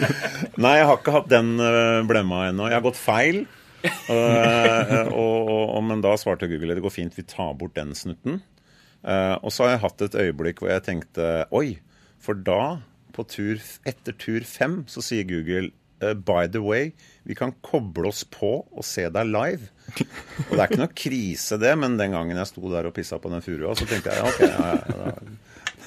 Nei, 0.64 0.74
jeg 0.80 0.88
har 0.88 0.96
ikke 0.96 1.14
hatt 1.20 1.28
den 1.28 1.52
blemma 2.08 2.46
ennå. 2.48 2.68
Jeg 2.72 2.80
har 2.80 2.84
gått 2.88 2.96
feil. 3.00 3.44
Eh, 3.84 5.06
og, 5.14 5.48
og, 5.48 5.66
og, 5.76 5.82
men 5.86 6.02
da 6.04 6.16
svarte 6.18 6.48
Google 6.50 6.74
det 6.76 6.82
går 6.84 6.92
fint, 6.92 7.14
vi 7.16 7.22
tar 7.28 7.54
bort 7.58 7.76
den 7.76 7.94
snutten. 7.96 8.40
Eh, 9.00 9.36
og 9.40 9.52
så 9.54 9.64
har 9.64 9.76
jeg 9.76 9.82
hatt 9.84 10.06
et 10.06 10.16
øyeblikk 10.26 10.60
hvor 10.60 10.72
jeg 10.72 10.84
tenkte 10.88 11.28
oi, 11.56 11.78
for 12.20 12.36
da, 12.36 12.80
på 13.16 13.24
tur, 13.30 13.60
etter 13.88 14.16
tur 14.20 14.44
fem, 14.48 14.82
så 14.90 15.04
sier 15.04 15.28
Google 15.28 15.70
eh, 16.02 16.14
By 16.14 16.50
the 16.52 16.62
way, 16.64 16.90
vi 17.28 17.36
kan 17.38 17.54
koble 17.64 18.10
oss 18.10 18.24
på 18.28 18.52
og 18.66 18.86
se 18.86 19.06
deg 19.12 19.30
live. 19.30 19.70
Og 20.48 20.52
det 20.52 20.58
er 20.58 20.66
ikke 20.66 20.82
noe 20.82 20.92
krise, 21.04 21.60
det, 21.62 21.72
men 21.80 21.96
den 22.00 22.16
gangen 22.16 22.40
jeg 22.40 22.50
sto 22.52 22.66
der 22.72 22.90
og 22.90 22.96
pissa 22.96 23.20
på 23.22 23.32
den 23.32 23.44
furua, 23.44 23.76
så 23.78 23.88
tenkte 23.88 24.16
jeg 24.16 24.26
OK, 24.26 24.42
ja, 24.44 24.74
ja, 24.74 25.06
ja, 25.06 25.38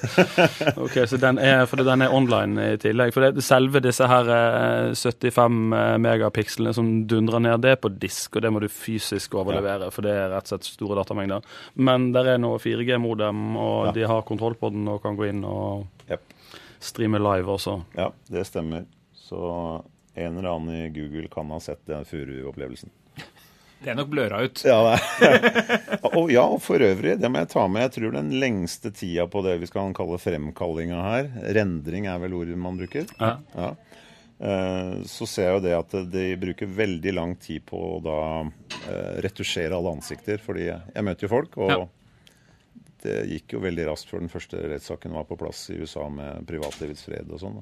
Ok, 0.83 0.97
så 1.07 1.17
den 1.21 1.39
er, 1.39 1.65
for 1.69 1.79
den 1.83 2.03
er 2.03 2.13
online 2.13 2.65
i 2.73 2.77
tillegg. 2.81 3.13
For 3.15 3.23
det, 3.25 3.43
selve 3.45 3.81
disse 3.83 4.07
her 4.09 4.29
eh, 4.35 4.93
75 4.97 5.59
megapikslene 6.03 6.73
som 6.75 6.89
dundrer 7.09 7.43
ned, 7.43 7.61
det 7.63 7.75
er 7.75 7.81
på 7.83 7.91
disk, 8.01 8.35
og 8.35 8.43
det 8.45 8.51
må 8.53 8.61
du 8.63 8.67
fysisk 8.71 9.35
overlevere, 9.39 9.89
for 9.93 10.05
det 10.05 10.13
er 10.15 10.31
rett 10.33 10.49
og 10.49 10.55
slett 10.55 10.69
store 10.69 10.99
datamengder. 11.01 11.45
Men 11.75 12.11
der 12.15 12.33
er 12.35 12.41
nå 12.41 12.55
4G-modem, 12.63 13.45
og 13.59 13.87
Ja. 13.87 13.91
de 13.99 14.07
har 14.09 14.25
kontroll 14.27 14.55
på 14.59 14.69
den 14.73 14.87
og 14.91 15.01
kan 15.03 15.15
gå 15.19 15.29
inn 15.29 15.43
og 15.47 15.87
yep. 16.09 16.21
streame 16.83 17.19
live 17.21 17.47
også. 17.57 17.79
ja, 17.97 18.09
det 18.29 18.45
stemmer. 18.47 18.85
Så 19.15 19.39
en 20.15 20.37
eller 20.37 20.49
annen 20.51 20.75
i 20.75 20.89
Google 20.93 21.27
kan 21.31 21.49
ha 21.49 21.59
sett 21.63 21.85
den 21.89 22.05
furuopplevelsen. 22.05 22.91
Det 23.84 23.91
er 23.91 23.98
nok 24.00 24.12
bløra 24.12 24.41
ut. 24.46 24.62
Ja, 24.65 24.96
og 26.13 26.32
ja, 26.32 26.46
for 26.63 26.84
øvrig, 26.84 27.17
det 27.19 27.30
må 27.32 27.41
jeg 27.43 27.52
ta 27.52 27.65
med. 27.67 27.86
Jeg 27.88 27.96
tror 27.98 28.15
den 28.15 28.30
lengste 28.41 28.91
tida 28.96 29.26
på 29.32 29.41
det 29.46 29.58
vi 29.62 29.67
skal 29.69 29.91
kalle 29.98 30.19
fremkallinga 30.22 31.02
her, 31.08 31.30
rendring 31.58 32.08
er 32.12 32.22
vel 32.24 32.38
ordet 32.39 32.60
man 32.60 32.80
bruker, 32.80 33.10
Ja. 33.19 33.36
ja. 33.58 33.74
Eh, 34.43 34.96
så 35.08 35.28
ser 35.30 35.46
jeg 35.48 35.56
jo 35.56 35.63
det 35.63 35.74
at 35.78 35.93
de 36.12 36.24
bruker 36.41 36.67
veldig 36.67 37.13
lang 37.15 37.36
tid 37.39 37.63
på 37.69 37.78
å 37.93 38.00
da 38.04 38.15
eh, 38.43 39.19
retusjere 39.24 39.78
alle 39.78 39.93
ansikter. 39.96 40.41
Fordi 40.43 40.65
jeg 40.67 41.06
møter 41.06 41.28
jo 41.28 41.32
folk, 41.32 41.56
og 41.63 41.86
det 43.04 43.22
gikk 43.30 43.56
jo 43.56 43.62
veldig 43.63 43.86
raskt 43.91 44.12
før 44.12 44.24
den 44.24 44.32
første 44.32 44.60
rettssaken 44.74 45.15
var 45.15 45.28
på 45.30 45.38
plass 45.39 45.65
i 45.72 45.78
USA 45.80 46.10
med 46.12 46.43
privatlivets 46.50 47.06
fred 47.08 47.32
og 47.32 47.39
sånn. 47.43 47.62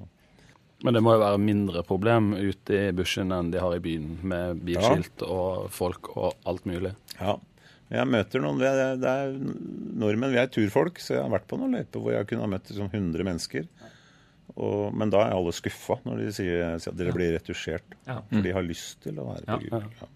Men 0.84 0.96
det 0.98 1.02
må 1.06 1.14
jo 1.14 1.22
være 1.22 1.38
mindre 1.42 1.84
problem 1.86 2.32
ute 2.34 2.74
i 2.88 2.92
bushen 2.98 3.30
enn 3.36 3.52
de 3.54 3.60
har 3.62 3.76
i 3.76 3.82
byen, 3.84 4.16
med 4.26 4.62
bilskilt 4.66 5.22
og 5.28 5.68
folk 5.74 6.10
og 6.18 6.34
alt 6.50 6.66
mulig. 6.66 6.96
Ja. 7.20 7.36
Jeg 7.92 8.08
møter 8.08 8.40
noen, 8.42 8.58
det 8.62 8.70
er, 8.72 8.94
det 8.98 9.10
er 9.12 9.34
nordmenn, 10.00 10.32
vi 10.32 10.40
er 10.40 10.48
turfolk, 10.50 11.02
så 11.04 11.18
jeg 11.18 11.26
har 11.26 11.34
vært 11.34 11.46
på 11.52 11.60
noen 11.60 11.76
løyper 11.76 12.00
hvor 12.02 12.16
jeg 12.16 12.30
kunne 12.30 12.46
ha 12.48 12.52
møtt 12.54 12.72
liksom 12.72 12.88
100 12.88 13.28
mennesker. 13.28 13.68
Og, 14.56 14.90
men 14.96 15.12
da 15.12 15.26
er 15.28 15.36
alle 15.36 15.52
skuffa 15.56 16.00
når 16.08 16.24
de 16.24 16.32
sier, 16.36 16.64
sier 16.82 16.92
at 16.96 16.98
dere 17.00 17.14
blir 17.16 17.34
retusjert. 17.36 17.98
Ja. 18.08 18.18
For 18.32 18.44
de 18.48 18.56
har 18.56 18.66
lyst 18.66 19.04
til 19.06 19.20
å 19.22 19.28
være 19.30 19.46
på 19.46 19.52
Ja. 19.52 19.60
Google. 19.68 19.94
Ja. 20.02 20.10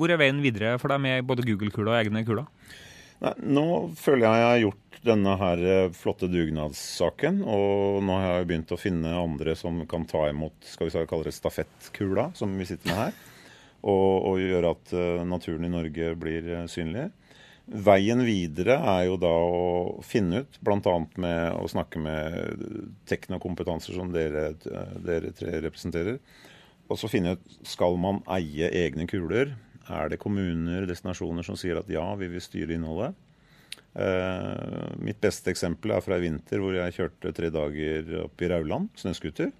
Hvor 0.00 0.12
er 0.14 0.20
veien 0.20 0.42
videre 0.42 0.76
for 0.82 0.92
deg 0.92 1.00
med 1.02 1.26
både 1.28 1.44
Google-kula 1.46 1.94
og 1.96 1.98
egne 2.02 2.22
kuler? 2.26 2.46
Nei, 3.20 3.34
nå 3.52 3.64
føler 4.00 4.24
jeg 4.24 4.40
jeg 4.40 4.48
har 4.48 4.62
gjort 4.62 5.00
denne 5.04 5.34
her 5.40 5.62
eh, 5.64 5.92
flotte 5.96 6.28
dugnadssaken. 6.32 7.42
Og 7.44 8.00
nå 8.04 8.16
har 8.16 8.38
jeg 8.38 8.48
begynt 8.48 8.72
å 8.72 8.80
finne 8.80 9.16
andre 9.16 9.56
som 9.58 9.82
kan 9.90 10.06
ta 10.08 10.26
imot 10.30 10.56
skal 10.68 10.88
vi 10.88 11.04
kalle 11.08 11.28
det 11.28 11.36
stafettkula, 11.36 12.30
som 12.36 12.56
vi 12.56 12.68
sitter 12.68 12.92
med 12.92 13.00
her. 13.04 13.18
Og, 13.80 14.14
og 14.30 14.42
gjøre 14.42 14.74
at 14.74 14.92
eh, 14.96 15.24
naturen 15.28 15.68
i 15.68 15.72
Norge 15.72 16.14
blir 16.20 16.48
eh, 16.48 16.68
synlig. 16.72 17.10
Veien 17.70 18.24
videre 18.26 18.80
er 18.96 19.04
jo 19.06 19.18
da 19.20 19.30
å 19.30 20.00
finne 20.02 20.42
ut, 20.42 20.56
bl.a. 20.64 20.94
med 21.22 21.42
å 21.54 21.68
snakke 21.70 22.00
med 22.02 22.64
teknokompetanser 23.06 23.94
som 23.94 24.10
dere, 24.10 24.48
dere 25.04 25.30
tre 25.36 25.60
representerer. 25.62 26.18
Og 26.90 26.98
så 26.98 27.06
finne 27.12 27.36
ut 27.36 27.58
skal 27.68 27.94
man 28.00 28.24
eie 28.32 28.72
egne 28.80 29.06
kuler. 29.06 29.54
Er 29.90 30.12
det 30.12 30.20
kommuner, 30.22 30.86
destinasjoner 30.86 31.46
som 31.46 31.58
sier 31.58 31.80
at 31.80 31.90
ja, 31.90 32.04
vi 32.20 32.28
vil 32.30 32.44
styre 32.44 32.76
innholdet? 32.76 33.16
Eh, 33.94 34.90
mitt 35.02 35.18
beste 35.18 35.50
eksempel 35.50 35.96
er 35.96 36.04
fra 36.04 36.20
i 36.20 36.22
vinter 36.22 36.60
hvor 36.62 36.76
jeg 36.76 36.94
kjørte 36.94 37.32
tre 37.34 37.48
dager 37.50 38.12
opp 38.22 38.42
i 38.42 38.50
Rauland, 38.52 38.92
snøscooter. 39.00 39.50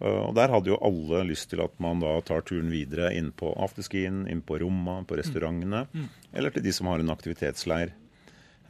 Eh, 0.00 0.20
og 0.22 0.32
der 0.38 0.52
hadde 0.54 0.72
jo 0.72 0.80
alle 0.84 1.24
lyst 1.28 1.50
til 1.52 1.60
at 1.64 1.76
man 1.82 2.00
da 2.00 2.16
tar 2.24 2.46
turen 2.48 2.72
videre 2.72 3.12
inn 3.16 3.30
på 3.36 3.52
afterskien, 3.52 4.24
inn 4.30 4.40
på 4.44 4.58
Romma, 4.64 5.02
på 5.04 5.20
restaurantene. 5.20 5.84
Eller 6.32 6.54
til 6.54 6.64
de 6.64 6.72
som 6.74 6.88
har 6.88 7.04
en 7.04 7.12
aktivitetsleir. 7.14 7.92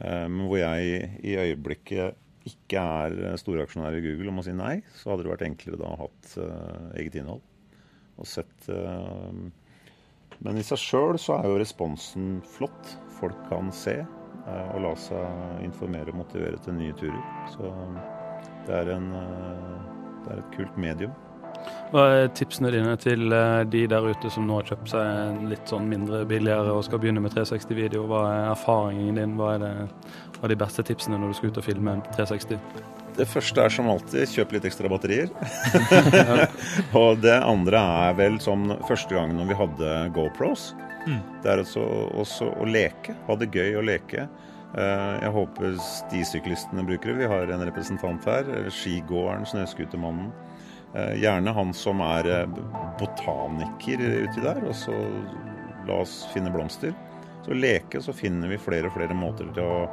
Eh, 0.03 0.27
men 0.27 0.45
hvor 0.49 0.59
jeg 0.59 1.11
i 1.23 1.37
øyeblikket 1.39 2.21
ikke 2.45 2.77
er 2.77 3.39
storaksjonær 3.41 3.95
i 3.97 4.03
Google 4.03 4.29
og 4.29 4.35
må 4.37 4.43
si 4.45 4.53
nei, 4.53 4.75
så 4.99 5.13
hadde 5.13 5.23
det 5.25 5.31
vært 5.31 5.47
enklere 5.47 5.79
da 5.79 5.87
å 5.87 5.95
ha 5.95 6.03
hatt 6.03 6.35
eget 6.99 7.15
innhold. 7.17 7.39
Og 8.21 8.27
sett 8.29 8.67
Men 10.43 10.59
i 10.59 10.65
seg 10.65 10.81
sjøl 10.81 11.19
så 11.21 11.39
er 11.39 11.49
jo 11.49 11.59
responsen 11.61 12.39
flott. 12.55 12.95
Folk 13.19 13.37
kan 13.49 13.71
se 13.75 13.99
eh, 14.01 14.67
og 14.75 14.81
la 14.83 14.95
seg 14.99 15.61
informere 15.65 16.11
og 16.11 16.23
motivere 16.23 16.59
til 16.65 16.77
nye 16.79 16.95
turer. 16.99 17.21
Så 17.53 17.71
det 18.67 18.81
er, 18.81 18.91
en, 18.97 19.11
eh, 19.21 19.77
det 20.25 20.33
er 20.33 20.41
et 20.41 20.57
kult 20.57 20.81
medium. 20.81 21.15
Hva 21.93 22.03
er 22.11 22.27
tipsene 22.35 22.71
dine 22.73 22.95
til 22.99 23.31
eh, 23.33 23.61
de 23.71 23.85
der 23.89 24.09
ute 24.09 24.29
som 24.33 24.47
nå 24.47 24.59
har 24.59 24.69
kjøpt 24.71 24.91
seg 24.91 25.05
en 25.05 25.49
litt 25.51 25.71
sånn 25.71 25.87
mindre 25.89 26.23
billigere 26.29 26.73
og 26.75 26.83
skal 26.87 27.01
begynne 27.01 27.23
med 27.23 27.33
360-video? 27.35 28.05
Hva 28.09 28.25
er 28.33 28.51
erfaringen 28.51 29.21
din? 29.21 29.37
Hva 29.39 29.55
er, 29.55 29.63
det, 29.63 30.13
hva 30.35 30.47
er 30.47 30.55
de 30.55 30.61
beste 30.65 30.85
tipsene 30.85 31.21
når 31.21 31.31
du 31.31 31.39
skal 31.39 31.53
ut 31.53 31.63
og 31.63 31.67
filme 31.69 31.97
360? 32.11 33.04
Det 33.15 33.27
første 33.31 33.63
er 33.63 33.71
som 33.71 33.87
alltid 33.91 34.27
kjøp 34.27 34.55
litt 34.57 34.65
ekstra 34.67 34.89
batterier. 34.91 35.29
og 36.99 37.21
det 37.23 37.37
andre 37.37 37.79
er 38.09 38.17
vel 38.17 38.39
som 38.43 38.67
første 38.89 39.15
gangen 39.15 39.39
når 39.39 39.51
vi 39.53 39.59
hadde 39.61 39.93
GoPros. 40.15 40.73
Det 41.05 41.51
er 41.51 41.61
altså 41.61 41.83
også 42.17 42.49
å 42.59 42.65
leke. 42.67 43.13
Ha 43.27 43.37
det 43.39 43.51
gøy 43.53 43.77
å 43.79 43.83
leke. 43.85 44.25
Eh, 44.75 45.13
Jeg 45.21 45.31
håper 45.35 45.75
stisyklistene 45.85 46.83
bruker 46.87 47.13
det. 47.13 47.19
Vi 47.23 47.29
har 47.31 47.51
en 47.53 47.65
representant 47.69 48.25
her. 48.27 48.49
Skigåeren, 48.73 49.45
Snøscootermannen. 49.47 50.31
Eh, 50.95 51.13
Gjerne 51.21 51.53
han 51.55 51.73
som 51.77 52.01
er 52.03 52.31
eh, 52.41 52.57
botaniker 52.99 54.01
uti 54.25 54.43
der. 54.43 54.63
Og 54.65 54.75
så 54.75 54.95
la 55.85 56.01
oss 56.01 56.23
finne 56.33 56.51
blomster. 56.51 56.91
Så 57.45 57.53
leke, 57.53 58.01
så 58.01 58.09
finner 58.17 58.49
vi 58.49 58.57
flere 58.57 58.89
og 58.89 58.95
flere 58.97 59.13
måter 59.13 59.45
til, 59.53 59.61
å, 59.61 59.85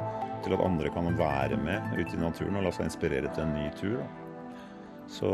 til 0.43 0.55
at 0.57 0.63
andre 0.65 0.91
kan 0.93 1.09
være 1.17 1.57
med 1.61 1.95
ute 1.97 2.17
i 2.17 2.21
naturen 2.21 2.59
og 2.59 2.67
la 2.67 2.71
seg 2.75 2.89
inspirere 2.89 3.31
til 3.33 3.45
en 3.45 3.55
ny 3.57 3.69
tur. 3.79 3.97
Da. 4.01 4.07
Så 5.13 5.29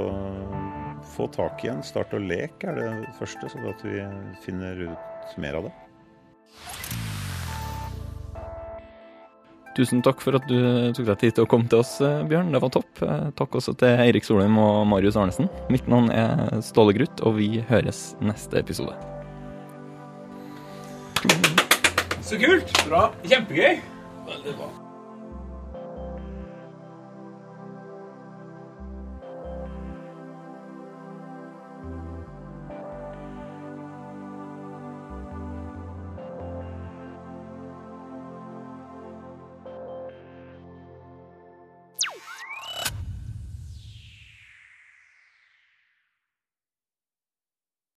få 1.16 1.28
tak 1.32 1.64
i 1.66 1.70
en. 1.72 1.84
Start 1.86 2.16
å 2.18 2.22
leke 2.22 2.72
er 2.72 2.80
det 2.80 3.14
første, 3.20 3.50
så 3.52 3.62
at 3.70 3.84
vi 3.86 4.02
finner 4.44 4.88
ut 4.90 5.38
mer 5.42 5.60
av 5.60 5.70
det. 5.70 5.76
Tusen 9.78 10.02
takk 10.04 10.20
for 10.20 10.36
at 10.36 10.48
du 10.50 10.58
tok 10.98 11.06
deg 11.08 11.20
tid 11.22 11.36
til 11.38 11.46
å 11.46 11.50
komme 11.50 11.70
til 11.72 11.80
oss, 11.80 12.02
eh, 12.04 12.24
Bjørn. 12.28 12.52
Det 12.52 12.60
var 12.60 12.74
topp. 12.74 12.90
Eh, 13.06 13.30
Takk 13.38 13.56
også 13.56 13.78
til 13.78 13.88
Eirik 14.02 14.26
Solheim 14.28 14.58
og 14.60 14.88
Marius 14.90 15.16
Arnesen. 15.16 15.48
Mitt 15.70 15.88
navn 15.88 16.10
er 16.12 16.60
Ståle 16.66 16.92
Gruth, 16.98 17.24
og 17.24 17.38
vi 17.38 17.62
høres 17.70 18.16
neste 18.20 18.60
episode. 18.60 18.98
Så 22.26 22.36
kult! 22.42 22.74
Bra. 22.90 23.08
Kjempegøy. 23.24 23.80
Veldig 24.28 24.58
bra. 24.58 24.89